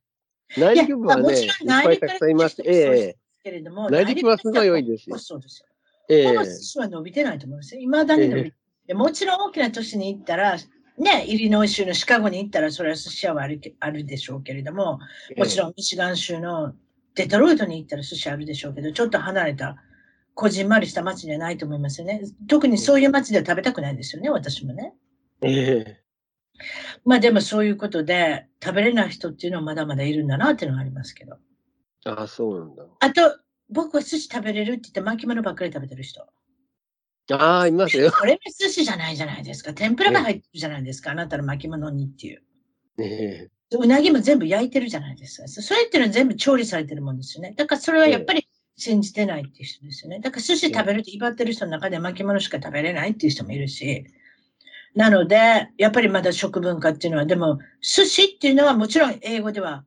[0.55, 2.61] 内陸部はね、いっもちろん内ぱい陸たくさんいます。
[2.65, 5.65] ええすけれども、内陸はすごい多いですよそうですよ。
[6.09, 7.81] ええでも寿司は伸びてないと思いますよ。
[7.81, 8.57] 未だに伸びて
[8.89, 10.57] でもちろん大きな都市に行ったら、
[10.97, 14.99] ね、イリノイ州のシカゴに行ったら、それは寿司屋はあるけあるでしょうけれども、
[15.37, 16.73] もちろんミシガン州の
[17.13, 19.75] デトロイトに行ったら寿司あるでしょうけど、ちょっと離れた、
[20.33, 22.23] こじんまりした町じゃないと思いますよね。
[22.47, 24.95] 特にそういう町では食べたくないですよね、私もね。
[25.43, 26.03] ええ
[27.05, 31.37] まあでもそういうことで、食べれない人っていうのはまだまだいるんだなっていうのはありますけど。
[32.05, 32.85] あ、そうなんだ。
[32.99, 33.39] あと、
[33.69, 36.25] 僕は寿司食べれるって言って巻物ばっかり食べてる人。
[37.31, 38.11] ああ、いますよ。
[38.17, 39.73] これも寿司じゃないじゃないですか。
[39.73, 41.11] 天ぷらが入ってるじゃないですか。
[41.11, 42.43] あなたの巻物にっていう。
[42.99, 45.47] ええうなぎも全部焼いてるじゃないですか。
[45.47, 47.53] それっていうのは全部調理されてるもんですよね。
[47.55, 48.47] だからそれはやっぱり
[48.77, 50.19] 信じてないっていう人ですよね。
[50.21, 54.05] だから寿司食べるって威張ってる人の中で巻物しか食べれないっていう人もいるし。
[54.95, 59.85] なので、やっぱりまだ食文化っていうのは、でも寿司っていうのはもちろん英語では、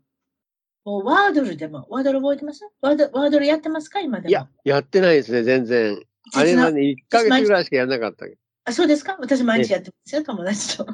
[0.85, 2.69] ワードルでも、ワードル覚えてます？
[2.81, 4.01] ワードワードルやってますか？
[4.01, 4.29] 今でも。
[4.31, 6.01] いや、やってないですね、全然。
[6.35, 8.37] あれはね、1ヶ月ぐらいしかやらなかったけど。
[8.65, 9.17] あ、そうですか？
[9.21, 10.87] 私毎日やってますよ、友達と。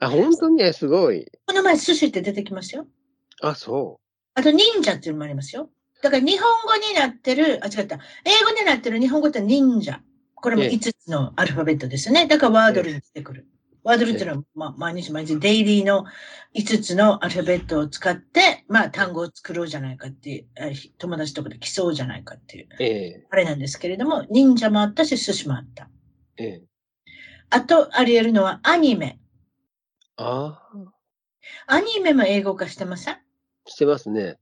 [0.00, 1.26] あ、本当にね、すごい。
[1.46, 2.86] この前寿司って出てきますよ。
[3.42, 4.00] あ、そ
[4.34, 5.68] あと、忍者っていうのもありますよ。
[6.02, 7.98] だから、日本語になってる、あ、違った。
[8.24, 10.00] 英語になってる日本語って忍者。
[10.34, 12.26] これもええ5つのアルファベットですよね。
[12.26, 13.46] だから、ワードルに出てくる。
[13.82, 16.04] ワードルっていうのは、まあ、毎日毎日、デイリーの
[16.54, 20.46] 5つのアルファベットを使って、まあ、単語を作ろうじゃないかっていう、
[20.98, 22.82] 友達とかで競うじゃないかっていう、う。
[22.82, 25.88] えあれなんですけれども、忍者もあったし、寿司もあった。
[26.36, 26.62] えええ
[27.52, 29.18] あと、あり得るのはアニメ。
[30.16, 30.70] あ
[31.66, 33.18] あ、アニメも英語化してません？
[33.66, 34.38] してますね。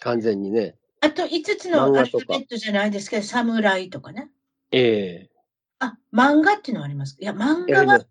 [0.00, 0.76] 完全にね。
[1.00, 4.30] あと5つのアルファベットじゃないですけど、サムライとかね。
[4.70, 5.30] ええ
[5.78, 7.16] あ、漫画っていうのはあります。
[7.18, 8.04] いや、漫画は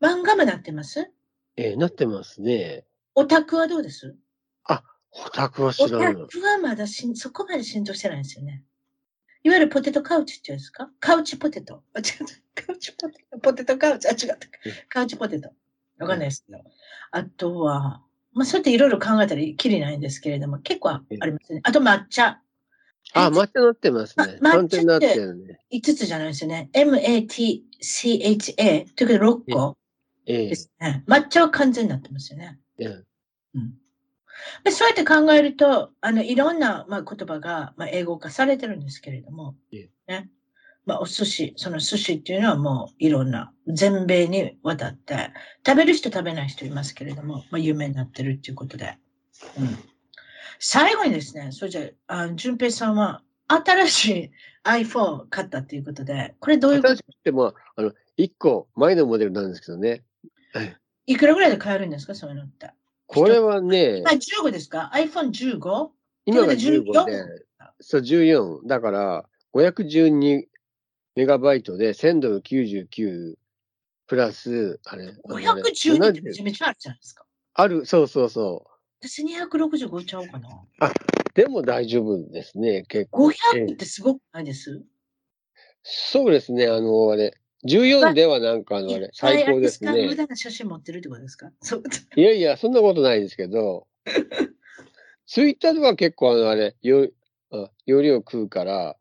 [0.00, 1.10] 漫画もなってます？
[1.56, 2.84] ええなってますね。
[3.14, 4.16] オタクはどうです？
[5.12, 6.26] オタクはオ知らんの。
[6.26, 8.62] タクはまだしんそこまで浸透してないんですよね。
[9.42, 10.88] いわゆるポテトカウチっていうんですか？
[11.00, 11.82] カウチポテト。
[11.94, 12.62] あ、違った。
[12.66, 13.38] カウチポテト。
[13.38, 14.06] ポテトカウチ？
[14.08, 14.36] あ、違った。
[14.88, 15.50] カウチポテト。
[15.98, 16.62] わかんないですけど。
[17.10, 21.60] あとは、まあ、そうやっていろいろ考えたらきりないんですけれども、結構ありますね。
[21.64, 22.40] あと抹茶。
[23.14, 24.38] あ、抹茶なってますね。
[24.40, 25.58] ま完全になってるね。
[25.72, 26.70] 5つじゃないですよね。
[26.72, 27.24] M-A-T-C-H-A
[28.94, 29.76] ということで6個
[30.30, 31.04] ええですね。
[31.06, 32.58] 抹茶は完全になってますよね。
[32.78, 33.04] ええ
[33.54, 33.74] うん
[34.64, 40.30] でそうやって考えると、あの、いろんな、まあ、言葉が、まあ、英語化されてるんですけれどもえ、ね。
[40.86, 45.30] まあ、お寿司、その寿司っていうのはもういろんな、全米にわたって、
[45.66, 48.96] 食べる人食べない人いますけれども、まあ、有名になってるっていうことで。
[49.58, 49.76] うん。
[50.58, 54.30] 最後にですね、それじゃあ、あ淳平さんは、新しい
[54.64, 56.94] iPhone を買ったっていうことで、これどういうこと？
[56.94, 60.02] 私っても、あの、1個前のモデルなんですけどね。
[61.06, 62.70] いくらぐらいで買えるんですかそういうのって。
[63.06, 65.90] これはねあ、、15ですか ?iPhone15?
[66.26, 67.24] 今が14 15で、
[67.80, 68.66] そう、14。
[68.66, 69.24] だから、
[69.54, 70.44] 512
[71.16, 73.34] メガバイトで1000ドル99
[74.06, 75.08] プラス、あれ。
[75.24, 77.24] あのあれ512ってめ70ちゃめちゃあるじゃないですか。
[77.54, 78.66] ある、そうそうそ
[79.00, 80.48] 私265ちゃうかな。
[80.48, 80.92] う。
[81.34, 83.32] でも大丈夫ですね、結構。
[83.32, 84.82] え500えってすごくないです？
[85.82, 87.34] そうですね、あの、あれ。
[87.64, 90.16] 14ではなんかあの、あれ、最高ですいっぱいあれ無ね。
[90.16, 91.50] 駄な写真持ってるってことですか？
[91.62, 91.82] そう。
[92.16, 93.86] いやいや、そんなことないですけど、
[95.26, 97.08] ツイッターでは結構あの、あれ、よ
[97.52, 98.96] あ容量食うから、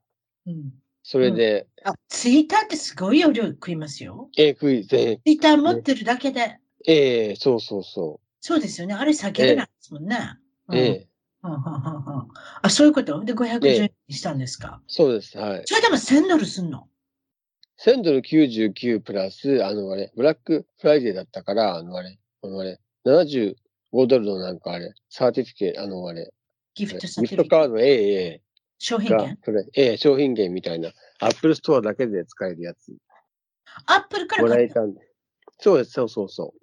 [0.45, 0.71] うん、
[1.03, 4.29] それで、あ、ツイッターってすごい容量食いますよ。
[4.37, 6.59] ええ、食い、ぜツイッター持ってるだけで。
[6.87, 8.93] ええ、そうそうそそうですよね。
[8.93, 10.17] あれ避けれないですもんね。
[10.69, 10.77] う。
[10.77, 11.07] ええ、
[11.43, 12.27] うんうんうんうんうん
[12.61, 13.23] あ、そういうこと？
[13.23, 14.81] で、510にしたんですか？
[14.87, 15.63] そうです、はい。
[15.65, 16.88] それでも1000ドルすんの？
[17.85, 23.55] 1000ドル99プラス、あのあれ、ブラックフライデーだったから、あのあれ、あのあれ、75
[24.07, 26.33] ドルのなんかあれ、サーティフィケあのあれ、
[26.75, 28.41] ギフトサギティフィケフトカード、ええ、ええ、が
[28.79, 32.93] 商品券、それ、ええ、商品券みたいな、アップルストアだけで使えるやつ、
[33.85, 34.71] アップルからもら買った？
[34.71, 35.01] えたんで。
[35.59, 36.53] そうです、そうそうそ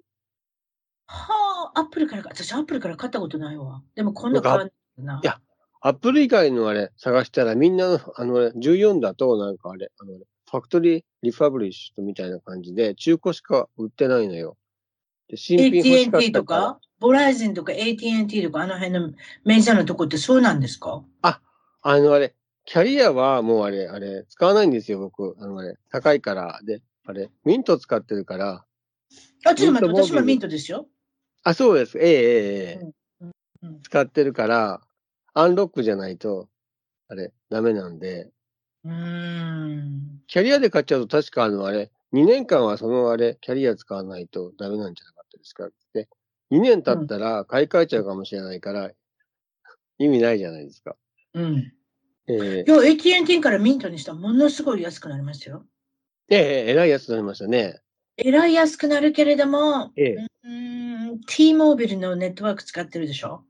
[1.07, 2.43] はあ、アップルから買った。
[2.43, 3.81] 私アップルから買ったことないわ。
[3.95, 5.19] でも今度買わないな。
[5.23, 5.41] いやう。
[5.81, 10.19] アップル以外のあれ、探したらみんなの、あのあれ、14だとなんかあれ、あの
[10.49, 14.57] ファクトリーリファブリッシュみたいな感じで、中古しか売ってないのよ。
[15.27, 16.61] で新品欲しかっ AT&T たから。
[16.67, 19.11] とか、ボライゼンとか？AT&T とか、あの辺の
[19.43, 21.03] メジャーなとこってそうなんですか？
[21.21, 22.35] あのあれ、
[22.65, 25.35] キャリアはもうあれ、あれ、使わないんですよ、僕。
[25.39, 26.59] あのあれ、高いから。
[26.63, 28.65] で、あれ、ミント使ってるから。
[29.45, 30.87] あ、ちょっと待って、私もミントですよ。
[31.43, 31.97] あ、そうです。
[31.97, 32.91] ええええええ
[33.21, 33.31] うん
[33.63, 34.81] うん使ってるから、
[35.33, 36.49] アンロックじゃないと、
[37.09, 38.31] あれ、ダメなんで。
[38.83, 40.21] うーん。
[40.27, 45.69] キャリアで買っちゃうと確かあのあれ、2年間はそのあれ、キャリア使わないとダメなんじゃなかったですか？
[45.93, 46.07] で、
[46.51, 48.91] 2年経ったら買い替えちゃうかもしれないから、
[49.99, 50.95] 意味ないじゃないですか。
[51.33, 51.73] うん。
[52.27, 55.65] ええいや、AT&T からミントにしたらものすごい安くなりますよ。
[56.29, 57.79] ええええ偉いやつになりましたね。
[58.17, 63.43] えらい安くなるけれども、ええうーん、T モービルのネットワーク使ってるでしょ？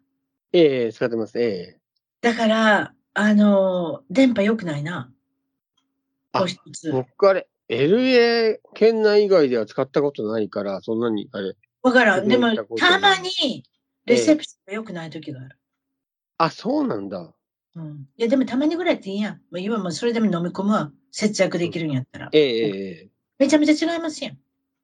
[0.53, 1.39] ええ使ってます。
[1.39, 1.43] え
[1.77, 1.79] え
[2.21, 5.11] だから、あの、電波良くないな。
[6.91, 12.27] 僕あれ、LA 県内以外では使ったことないから、そんなに、あれ、わからん。
[12.27, 13.63] でも見たまに、
[14.05, 15.57] レセプションが良くない時がある。
[16.37, 17.33] あ、そうなんだ。
[17.75, 18.07] うん。
[18.17, 19.33] いや、でもたまにぐらいっていいやん。
[19.35, 20.91] もう今もうそれでも飲み込むわ。
[21.11, 22.29] 節約できるんやったら。
[22.31, 23.09] ええええ
[23.39, 24.37] めちゃめちゃ違いますやん。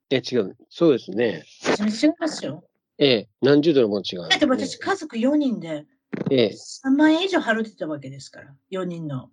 [0.10, 0.56] ええ、違う。
[0.70, 1.43] そうですね。
[1.68, 2.64] めちゃめちゃ違いますよ。
[2.99, 5.86] ええ、何十ドルも違う、だって私、家族4人で
[6.30, 8.56] ええ、3万円以上払ってたわけですから。
[8.70, 9.30] 4人の。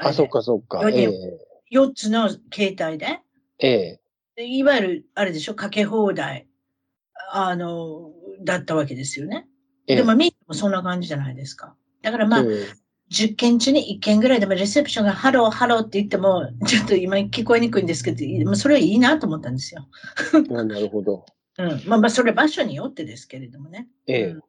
[0.00, 0.80] れあ、でそっかそっか。
[0.82, 1.38] 四え人え、
[1.72, 3.20] 4つの携帯で？
[3.58, 4.00] ええ、
[4.36, 6.46] でいわゆる、あれでしょ、かけ放題。
[7.32, 8.12] あの、
[8.44, 9.46] だったわけですよね。
[9.86, 9.96] ええ。
[9.96, 11.74] でも、ミーもそんな感じじゃないですか。
[12.02, 19.86] だからまあ、ええ10件中に1件ぐらいでもレセプションがハローハローって言っても、ちょっと今聞こえにくいんですけど、まあそれはいいなと思ったんですよ。
[20.56, 21.26] あなるほど。
[21.58, 21.82] うん。
[21.86, 23.86] まあまあ、それは場所によってですけれどもね。
[24.06, 24.40] ええうん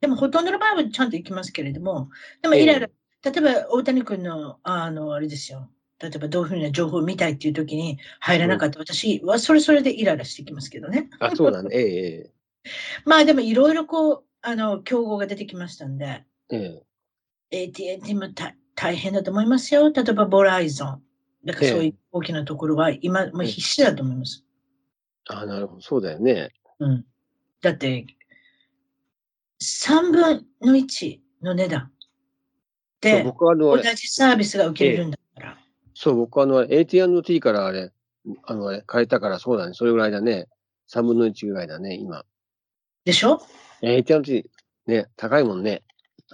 [0.00, 2.08] でも、ほとんどの場合はちゃんと行きますけれども、
[2.40, 2.86] でも、いろいろ、
[3.24, 5.72] 例えば、大谷君の、あの、あれですよ。
[6.00, 11.10] 例えば、どういうふうな情報を見たいっていう時に入らなかった私は、それそれでイライラしてきますけどね。
[11.18, 11.70] あ、そうだね。
[11.72, 11.80] え
[12.26, 12.30] え、
[13.04, 16.82] まあ、でも、いろいろこう、あの、競合が出てきましたんで、え
[17.50, 19.90] え、AT&T もた大変だと思いますよ。
[19.92, 21.02] 例えば、ボライゾン。
[21.44, 24.44] だから、ええそういう大きなところは、今、もう必死だと思います。
[25.28, 25.80] あ、なるほど。
[25.80, 26.50] そうだよね。
[26.78, 27.04] うん。
[27.60, 28.06] だって、
[29.60, 31.90] 3分の1の値段
[33.00, 35.18] で、同れ、じサービスが受けれるんだ。
[36.00, 37.90] そう、僕はあの、AT&T からあれ、
[38.44, 39.74] あの、変えたからそうだね。
[39.74, 40.46] それぐらいだね。
[40.88, 42.24] 3分の1ぐらいだね、今。
[43.04, 43.42] でしょ
[43.82, 44.48] ？AT&T、
[44.86, 45.82] ね、高いもんね。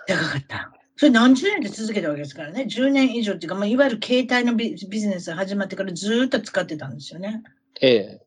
[0.06, 0.70] 高かった。
[0.96, 2.66] それ何十年で続けたわけですからね。
[2.68, 7.42] 10年以上っていうか、まあ、いわゆる携帯のビビジネスが始まってからずーっと使ってたんですよね。
[7.80, 8.22] ええ、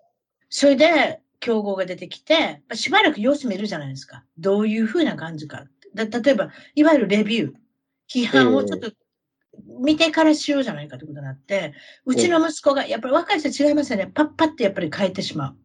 [0.49, 4.23] それで、競合が出てきて、まあしばらく様子見るじゃないですか。
[4.39, 5.65] どういうふうな感じか。
[5.93, 7.53] だ例えば、いわゆるレビュー、
[8.09, 8.91] 批判をちょっと
[9.79, 11.73] 見てからしようじゃないかということになって、
[12.05, 14.11] うちの息子が、やっぱり若い人は違いますよね。
[14.13, 15.57] パッパってやっぱり変えてしまう。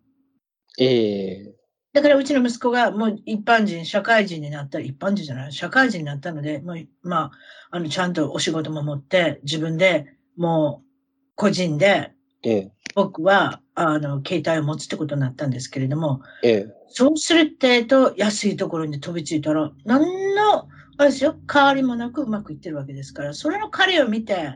[0.78, 1.54] ええ、
[1.92, 7.30] だからうちの息子がもう一般人、社会人になったら、一般人じゃない、社会人になったので、もうまあ、
[7.70, 10.88] あの、ちゃんとお仕事も持って、自分でもう
[11.34, 12.12] 個人で、
[12.44, 20.68] ええ、僕は、あの、携帯を持つってことになったんですけれども、ええ、そうするってと、安いところに飛びついたら、何の、
[21.02, 24.54] あれですよ、変わりもなくうまくいってるわけですから、それの彼を見て、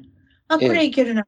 [0.48, 1.26] あ、こええれいけるな。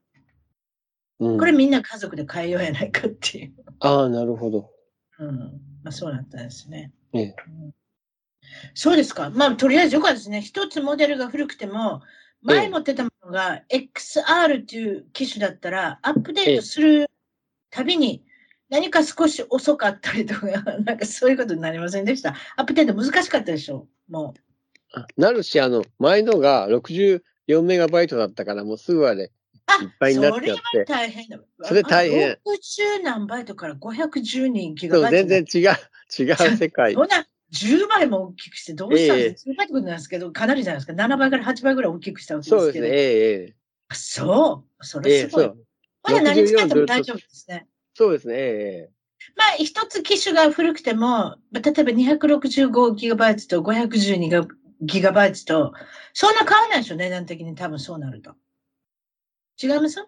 [1.21, 3.53] うんこれみんな家族で変えようやないかっていう。
[3.81, 4.71] ああ、なるほど。
[5.19, 5.37] うん。
[5.83, 6.93] まあそうなったんですね。
[7.13, 7.75] ええ、うん
[8.75, 9.31] そうですか。
[9.31, 10.41] まあ、とりあえずよかったですね。
[10.41, 12.03] 一つモデルが古くても、
[12.41, 17.11] 前持ってたものが XR っていう機種だったら、アップデートする
[17.71, 18.25] たびに
[18.71, 20.47] 何か少し遅かったりとか、
[20.87, 22.37] なんかそういうことになりませんでした。
[22.57, 24.48] アップデート難しかったでしょもあ
[25.17, 31.39] なるし、あの、前のが64メガバイトだったから、もうすぐあれ、いっぱいになっちゃってそれは大変だ。
[31.63, 35.29] それ大変あ60何バイトから512ギガバイト。
[35.29, 35.71] 全然違う、
[36.23, 36.95] 違う世界。
[36.95, 40.93] そんな10倍も大きくしてどうしたんですか、ええ10倍ってことなんですけど、かなりじゃないですか。
[40.95, 42.61] 7倍から8倍ぐらい大きくしたわけですけど。
[42.63, 43.55] そうですね、えええ
[43.89, 44.85] あそう。
[44.85, 45.45] そえええれすごい。
[45.45, 45.59] そう。
[46.03, 47.69] まだ何使っても64大丈夫ですね。
[47.95, 48.99] そうですね、ええ
[49.37, 54.49] まあ、一つ機種が古くても、例えば 265GB と 512GB
[55.45, 55.73] と、
[56.13, 58.35] そんな変わらないでしょ、値段的に多分そうなると。
[59.63, 60.01] 違います？
[60.01, 60.05] ん？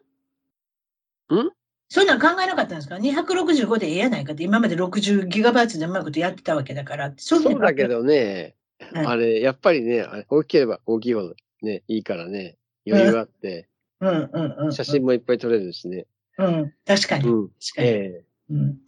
[1.89, 7.13] そういうのは考えなかったんですか ?265 でええやないかって、今まで 60GB でうまいことやってたわけだから。
[7.17, 7.89] そそうだけ。
[7.89, 8.55] どね、
[8.93, 12.57] はいあれ、やっぱりね、大きければ大きいほどね、いいからね、
[12.87, 13.69] 余裕あって、
[14.01, 14.73] うんうんうん。
[14.73, 16.07] 写真もいっぱい撮れるしね。
[16.39, 17.29] うん、確かに。
[17.29, 17.49] うん。
[17.49, 17.89] 確かに。
[17.89, 18.79] ええうん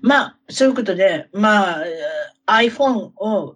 [0.00, 3.54] まあ、そういうことで、まあ、えー iPhone を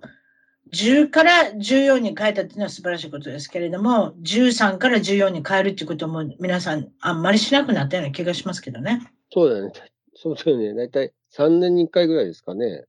[0.74, 9.06] 10から14に変えたっていうのは素晴らしいことですけれども、13から14に変えるっていうことも皆さんあんまりしなくなったような気がしますけどね。
[9.32, 9.72] そうだよね。
[10.16, 10.74] そうだよね。
[10.74, 12.84] だいたい3年に1回ぐらいですかね。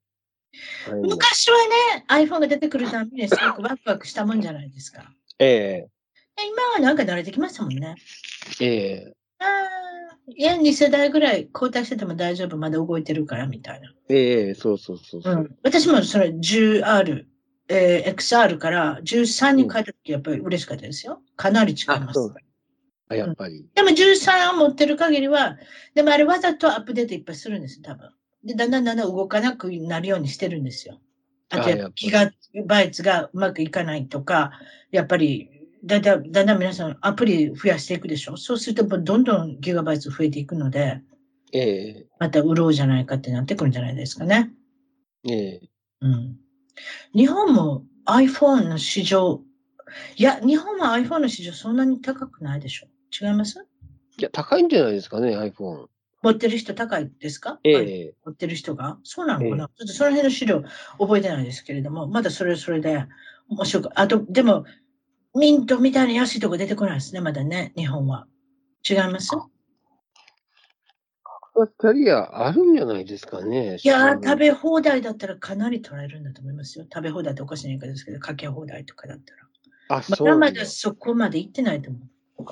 [1.01, 1.57] 昔は
[1.97, 5.11] ね、iPhone が出てくるたびにすごくワクワクしたもんじゃないですか。
[5.39, 5.85] え
[6.37, 7.95] 今はなんか慣れてきましたもんね。
[8.61, 13.93] ええああ、いや、2世代ぐらい交代してても大丈夫、まだ動いてるからみたいな。
[14.09, 15.37] えええそうそうそうそうう。
[15.37, 17.25] ん、私もそれ 10R、
[17.67, 21.21] えー XR から13に変えた時やっぱり嬉しかったですよ。
[21.35, 22.33] かなり違います
[23.09, 23.65] あやっぱり。
[23.73, 25.57] でも13を持ってる限りは、
[25.93, 28.09] でもあれわざとアップデートいっぱいするんです、多分。
[28.43, 30.99] で、だんだんだんだん動かなくなるようにしてるんですよ。
[31.49, 32.31] あとあやっギガ
[32.65, 34.51] バイツがうまくいかないとか、
[34.91, 35.49] やっぱり
[35.83, 38.37] だんだんだんだん皆さんアプリ増やしていくでしょ。
[38.37, 41.01] そうするとどんどんギガバイツ増えていくので、
[41.53, 44.51] ええまた売ろうじゃないかってなってくるんじゃないですかね。
[45.29, 45.61] ええ
[46.01, 46.37] うん。
[47.13, 49.41] 日本も iPhone の市場、
[50.17, 52.87] いや、日本は iPhone の市場そんなに高くないでしょ？
[53.25, 53.65] 違います？
[54.17, 55.87] いや、高いんじゃないですかね、iPhone。
[56.21, 57.59] 持ってる人高いですか？
[57.63, 58.97] ええ持ってる人が？
[59.03, 60.63] そうなのかな、ちょっとその辺の資料
[60.99, 63.05] 覚えてないですけれども、まだそれはそれで
[63.49, 63.99] 面白く。
[63.99, 64.65] あと、でも、
[65.35, 68.25] ミントみたいな安いとこ出てこないですね、まだね、日本は。
[68.89, 69.31] 違います？
[71.79, 73.77] キャリアあるんじゃないですかね。
[73.81, 76.85] いやー、食べべ放題だったらかなり取られるんだと思いますよ。
[76.93, 79.97] 食べ放題っておかしい言い方ですけど、かけ放題とかだったら。
[79.99, 82.45] あ、そうまだまだそこまで行ってないと思う。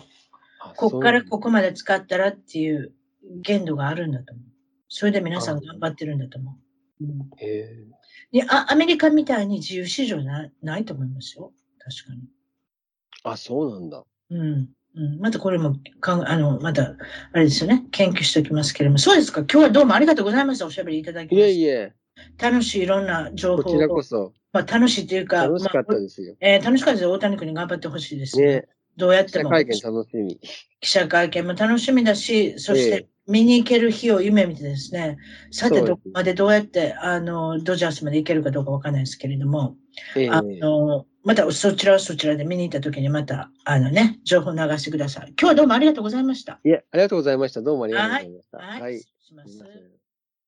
[0.62, 2.94] あこっからここまで使ったらっていう
[3.42, 4.46] 限度があるんだと思う。
[4.88, 6.58] それで皆さん頑張ってるんだと思
[7.02, 7.04] う。
[7.04, 7.86] うん、へ
[8.32, 11.52] であアメリカみたいに自由市場なないと思いますよ。
[11.80, 12.22] 確かに。
[12.22, 14.04] ーあ、そうなんだ。
[14.30, 14.70] うん。
[14.96, 16.96] うん、またこれもかん、あの、また、
[17.32, 17.86] あれですよね。
[17.92, 19.00] 研究しておきますけれども。
[19.00, 19.42] そうですか。
[19.42, 20.68] 今日はどうもありがとうございました。
[20.68, 21.94] おしゃべりいただきいましえいえ、
[22.38, 22.46] て。
[22.46, 24.04] 楽しいいろんな情報こちらこを。
[24.04, 26.36] そまあ、楽しいというか、楽しかったまあですよ。
[26.40, 27.08] えー楽しかったです。
[27.08, 28.46] 大谷君に頑張ってほしいですね。
[28.46, 28.68] ね、
[28.98, 29.50] どうやっても。
[29.50, 30.40] 記者会見楽しみ。
[30.80, 35.18] 記者会見も楽しみだし、そしえて見に行ける日を夢見てですね、
[35.50, 39.76] さてどこまでどうやって、あの、ドジャースまで行けるかどうかわかんないですけれども、
[40.16, 45.28] ええあの、またそちらはそちらで見に行った時にまた、あのね、情報流してください。
[45.30, 46.60] 今日はどうもありがとうございました。
[46.64, 47.62] いえ、ありがとうございました。
[47.62, 48.58] どうもありがとうございました。
[48.58, 48.82] はい。
[48.82, 49.00] はい。
[49.20, 49.93] します